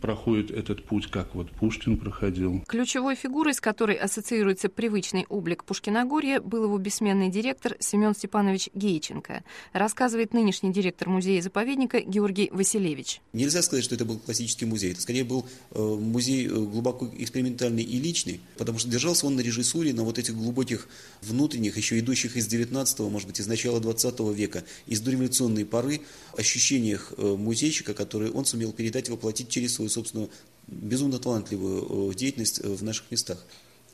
проходит 0.00 0.50
этот 0.50 0.84
путь, 0.84 1.10
как 1.10 1.34
вот 1.34 1.50
Пушкин 1.50 1.96
проходил. 1.96 2.62
Ключевой 2.66 3.14
фигурой, 3.14 3.54
с 3.54 3.60
которой 3.60 3.96
ассоциируется 3.96 4.68
привычный 4.68 5.26
облик 5.28 5.64
Пушкиногорья, 5.64 6.40
был 6.40 6.64
его 6.64 6.78
бессменный 6.78 7.30
директор 7.30 7.76
Семен 7.80 8.14
Степанович 8.14 8.68
Гейченко, 8.74 9.44
рассказывает 9.72 10.34
нынешний 10.34 10.72
директор 10.72 11.08
музея-заповедника 11.08 12.00
Георгий 12.00 12.50
Василевич. 12.52 13.20
Нельзя 13.32 13.62
сказать, 13.62 13.84
что 13.84 13.94
это 13.94 14.04
был 14.04 14.18
классический 14.18 14.66
музей. 14.66 14.92
Это 14.92 15.00
скорее 15.00 15.24
был 15.24 15.46
э, 15.70 15.80
музей 15.80 16.46
э, 16.46 16.50
глубоко 16.50 17.08
экспериментальный 17.16 17.82
и 17.82 17.98
личный, 17.98 18.40
потому 18.58 18.78
что 18.78 18.88
держался 18.88 19.26
он 19.26 19.36
на 19.36 19.40
режиссуре, 19.40 19.92
на 19.94 20.02
вот 20.02 20.18
этих 20.18 20.34
глубоких 20.34 20.88
внутренних, 21.22 21.76
еще 21.76 21.98
идущих 21.98 22.36
из 22.36 22.46
19 22.46 23.00
может 23.10 23.28
быть, 23.28 23.40
из 23.40 23.46
начала 23.46 23.80
20 23.80 24.20
века, 24.34 24.64
из 24.86 25.00
дореволюционной 25.00 25.64
поры, 25.64 26.00
ощущениях 26.36 27.12
э, 27.16 27.22
музейщика, 27.22 27.94
которые 27.94 28.32
он 28.32 28.44
сумел 28.44 28.72
передать, 28.72 29.08
воплотить 29.08 29.48
через 29.48 29.73
свою 29.74 29.90
собственную 29.90 30.30
безумно 30.66 31.18
талантливую 31.18 32.10
э, 32.10 32.14
деятельность 32.14 32.60
э, 32.62 32.68
в 32.68 32.82
наших 32.82 33.10
местах. 33.10 33.44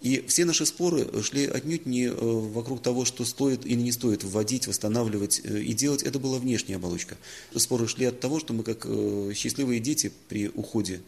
И 0.00 0.24
все 0.28 0.46
наши 0.46 0.64
споры 0.64 1.22
шли 1.22 1.46
отнюдь 1.46 1.84
не 1.84 2.06
э, 2.06 2.12
вокруг 2.14 2.82
того, 2.82 3.04
что 3.04 3.24
стоит 3.24 3.66
или 3.66 3.80
не 3.80 3.92
стоит 3.92 4.24
вводить, 4.24 4.66
восстанавливать 4.66 5.40
и 5.44 5.72
делать. 5.72 6.02
Это 6.02 6.18
была 6.18 6.38
внешняя 6.38 6.76
оболочка. 6.76 7.16
Споры 7.54 7.86
шли 7.86 8.06
от 8.06 8.20
того, 8.20 8.40
что 8.40 8.54
мы 8.54 8.62
как 8.62 8.86
счастливые 9.34 9.80
дети 9.80 10.12
при 10.28 10.48
уходе 10.48 11.00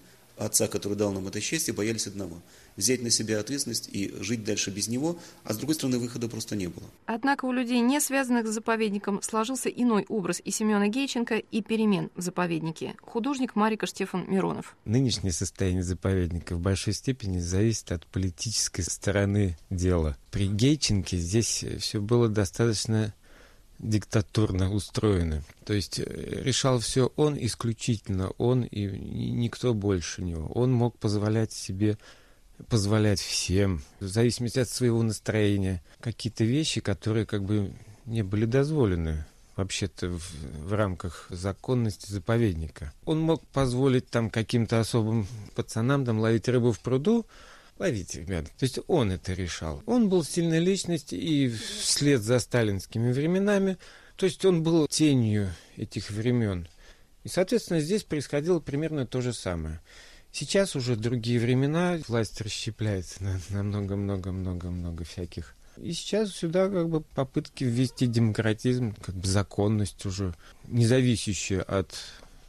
отца, 0.45 0.69
который 0.69 0.97
дал 0.97 1.13
нам 1.13 1.29
это 1.29 1.41
счастье, 1.41 1.75
боялись 1.75 2.07
одного– 2.07 2.41
взять 2.77 3.03
на 3.03 3.11
себя 3.11 3.41
ответственность 3.41 3.89
и 3.93 4.15
жить 4.21 4.45
дальше 4.45 4.71
без 4.71 4.89
него, 4.89 5.19
а 5.45 5.53
с 5.53 5.57
другой 5.57 5.75
стороны 5.75 5.99
выхода 5.99 6.29
просто 6.29 6.57
не 6.57 6.69
было. 6.69 6.87
Однако 7.07 7.45
у 7.45 7.53
людей, 7.53 7.81
не 7.81 8.01
связанных 8.01 8.47
с 8.47 8.51
заповедником, 8.51 9.21
сложился 9.23 9.69
иной 9.69 10.07
образ 10.09 10.41
и 10.45 10.51
Семена 10.51 10.89
Гейченко, 10.89 11.37
и 11.37 11.63
перемен 11.63 12.11
в 12.15 12.23
заповеднике. 12.23 12.95
Художник 13.03 13.57
Марика 13.57 13.87
Штефан 13.87 14.25
Миронов. 14.29 14.77
Нынешнее 14.85 15.33
состояние 15.33 15.83
заповедника 15.83 16.55
в 16.55 16.61
большой 16.61 16.95
степени 16.95 17.39
зависит 17.39 17.93
от 17.93 18.07
политической 18.07 18.83
стороны 18.83 19.57
дела. 19.71 20.17
При 20.31 20.49
Гейченке 20.49 21.17
здесь 21.17 21.65
все 21.79 22.01
было 22.01 22.29
достаточно 22.29 23.15
диктатурно 23.83 24.73
устроены. 24.73 25.43
То 25.67 25.75
есть 25.75 25.99
э, 25.99 26.05
решал 26.43 26.79
все 26.79 27.13
он 27.17 27.37
исключительно, 27.39 28.31
он 28.39 28.63
и 28.63 28.87
никто 28.87 29.75
больше 29.75 30.23
него. 30.23 30.47
Он 30.55 30.73
мог 30.73 30.97
позволять 30.99 31.53
себе 31.53 31.99
позволять 32.69 33.19
всем, 33.21 33.83
в 33.99 34.07
зависимости 34.07 34.61
от 34.61 34.69
своего 34.69 35.03
настроения, 35.03 35.83
какие-то 36.01 36.45
вещи, 36.45 36.81
которые 36.81 37.27
как 37.27 37.43
бы 37.43 37.73
не 38.07 38.23
были 38.23 38.45
дозволены 38.45 39.25
вообще-то 39.57 40.09
в, 40.09 40.33
в 40.67 40.73
рамках 40.73 41.27
законности 41.29 42.11
заповедника. 42.11 42.93
Он 43.05 43.21
мог 43.21 43.45
позволить 43.49 44.09
там 44.09 44.31
каким-то 44.31 44.81
особым 44.81 45.27
пацанам 45.55 46.05
там 46.05 46.21
ловить 46.21 46.49
рыбу 46.49 46.73
в 46.73 46.81
пруду, 46.81 47.27
ловить, 47.79 48.15
ребят. 48.15 48.47
То 48.59 48.65
есть 48.65 48.79
он 48.87 49.11
это 49.11 49.33
решал. 49.33 49.83
Он 49.87 50.09
был 50.09 50.25
сильной 50.25 50.61
личностью 50.61 51.21
и 51.21 51.49
вслед 51.49 52.23
за 52.23 52.39
сталинскими 52.39 53.13
временами, 53.13 53.79
то 54.17 54.27
есть 54.27 54.45
он 54.45 54.63
был 54.63 54.87
тенью 54.89 55.53
этих 55.77 56.11
времен. 56.11 56.69
И, 57.25 57.29
соответственно, 57.29 57.81
здесь 57.81 58.05
происходило 58.05 58.61
примерно 58.61 59.07
то 59.07 59.21
же 59.21 59.33
самое. 59.33 59.81
Сейчас 60.33 60.77
уже 60.77 60.97
другие 60.97 61.39
времена, 61.39 61.99
власть 62.09 62.41
расщепляется 62.41 63.23
на 63.23 63.63
много-много-много-много 63.63 65.05
всяких. 65.05 65.55
И 65.77 65.93
сейчас 65.93 66.31
сюда 66.33 66.69
как 66.69 66.89
бы 66.89 67.01
попытки 67.01 67.65
ввести 67.65 68.07
демократизм, 68.07 68.95
как 69.03 69.15
бы 69.15 69.27
законность 69.27 70.05
уже, 70.07 70.35
не 70.69 70.87
зависящую 70.87 71.65
от 71.71 71.95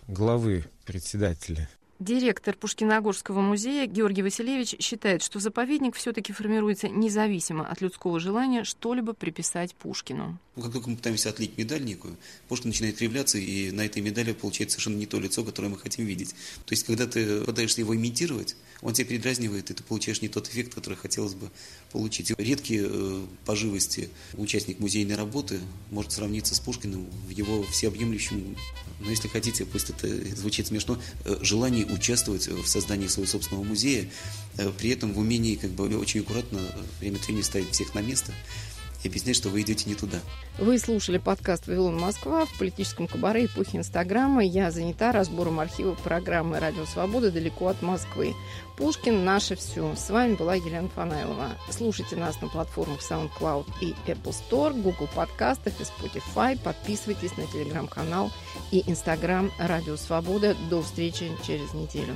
главы 0.07 0.65
председателя. 0.85 1.69
Директор 2.03 2.53
Пушкиногорского 2.57 3.39
музея 3.39 3.87
Георгий 3.87 4.23
Василевич 4.23 4.75
считает, 4.81 5.23
что 5.23 5.39
заповедник 5.39 5.95
все-таки 5.95 6.33
формируется 6.33 6.89
независимо 6.89 7.65
от 7.65 7.79
людского 7.79 8.19
желания 8.19 8.65
что-либо 8.65 9.13
приписать 9.13 9.73
Пушкину. 9.73 10.37
Как 10.55 10.71
только 10.71 10.89
мы 10.89 10.97
пытаемся 10.97 11.29
отлить 11.29 11.57
медаль 11.57 11.83
некую, 11.83 12.17
Пушкин 12.49 12.69
начинает 12.69 12.97
кривляться, 12.97 13.37
и 13.37 13.71
на 13.71 13.85
этой 13.85 14.01
медали 14.01 14.33
получается 14.33 14.75
совершенно 14.75 14.97
не 14.97 15.05
то 15.05 15.19
лицо, 15.19 15.43
которое 15.45 15.69
мы 15.69 15.79
хотим 15.79 16.05
видеть. 16.05 16.31
То 16.65 16.73
есть, 16.73 16.85
когда 16.85 17.07
ты 17.07 17.41
пытаешься 17.41 17.79
его 17.79 17.95
имитировать, 17.95 18.55
он 18.81 18.93
тебя 18.93 19.07
передразнивает, 19.07 19.71
и 19.71 19.73
ты 19.73 19.81
получаешь 19.81 20.21
не 20.21 20.27
тот 20.27 20.47
эффект, 20.49 20.75
который 20.75 20.95
хотелось 20.95 21.33
бы 21.33 21.49
получить. 21.91 22.33
Редкий 22.37 22.81
э, 22.83 23.25
по 23.45 23.55
живости 23.55 24.09
участник 24.33 24.79
музейной 24.79 25.15
работы 25.15 25.59
может 25.89 26.11
сравниться 26.11 26.53
с 26.53 26.59
Пушкиным 26.59 27.07
в 27.27 27.29
его 27.29 27.63
всеобъемлющем, 27.63 28.55
ну, 28.99 29.09
если 29.09 29.29
хотите, 29.29 29.65
пусть 29.65 29.89
это 29.89 30.07
звучит 30.35 30.67
смешно, 30.67 30.99
э, 31.25 31.37
желании 31.41 31.83
участвовать 31.93 32.47
в 32.47 32.65
создании 32.67 33.07
своего 33.07 33.31
собственного 33.31 33.63
музея, 33.63 34.09
э, 34.57 34.71
при 34.77 34.89
этом 34.89 35.13
в 35.13 35.19
умении 35.19 35.55
как 35.55 35.71
бы 35.71 35.97
очень 35.97 36.21
аккуратно 36.21 36.57
э, 36.57 36.81
время 36.99 37.17
от 37.17 37.25
времени 37.25 37.43
ставить 37.43 37.71
всех 37.71 37.93
на 37.95 37.99
место 37.99 38.33
и 39.03 39.07
объяснять, 39.07 39.35
что 39.35 39.49
вы 39.49 39.61
идете 39.61 39.89
не 39.89 39.95
туда. 39.95 40.19
Вы 40.57 40.77
слушали 40.79 41.17
подкаст 41.17 41.67
«Вавилон 41.67 41.97
Москва» 41.99 42.45
в 42.45 42.57
политическом 42.57 43.07
кабаре 43.07 43.45
эпохи 43.45 43.75
Инстаграма. 43.75 44.43
Я 44.43 44.71
занята 44.71 45.11
разбором 45.11 45.59
архива 45.59 45.95
программы 45.95 46.59
«Радио 46.59 46.85
Свобода» 46.85 47.31
далеко 47.31 47.67
от 47.67 47.81
Москвы. 47.81 48.33
Пушкин– 48.77 49.23
наше 49.25 49.55
все. 49.55 49.95
С 49.95 50.09
вами 50.09 50.35
была 50.35 50.55
Елена 50.55 50.89
Фанайлова. 50.89 51.49
Слушайте 51.69 52.15
нас 52.15 52.41
на 52.41 52.47
платформах 52.47 52.99
SoundCloud 53.01 53.65
и 53.81 53.95
Apple 54.07 54.33
Store, 54.33 54.73
Google 54.79 55.09
подкастах 55.13 55.73
и 55.79 55.83
Spotify. 55.83 56.57
Подписывайтесь 56.57 57.35
на 57.37 57.45
телеграм-канал 57.47 58.31
и 58.71 58.83
Инстаграм 58.89 59.51
«Радио 59.59 59.97
Свобода». 59.97 60.55
До 60.69 60.81
встречи 60.81 61.31
через 61.45 61.73
неделю. 61.73 62.15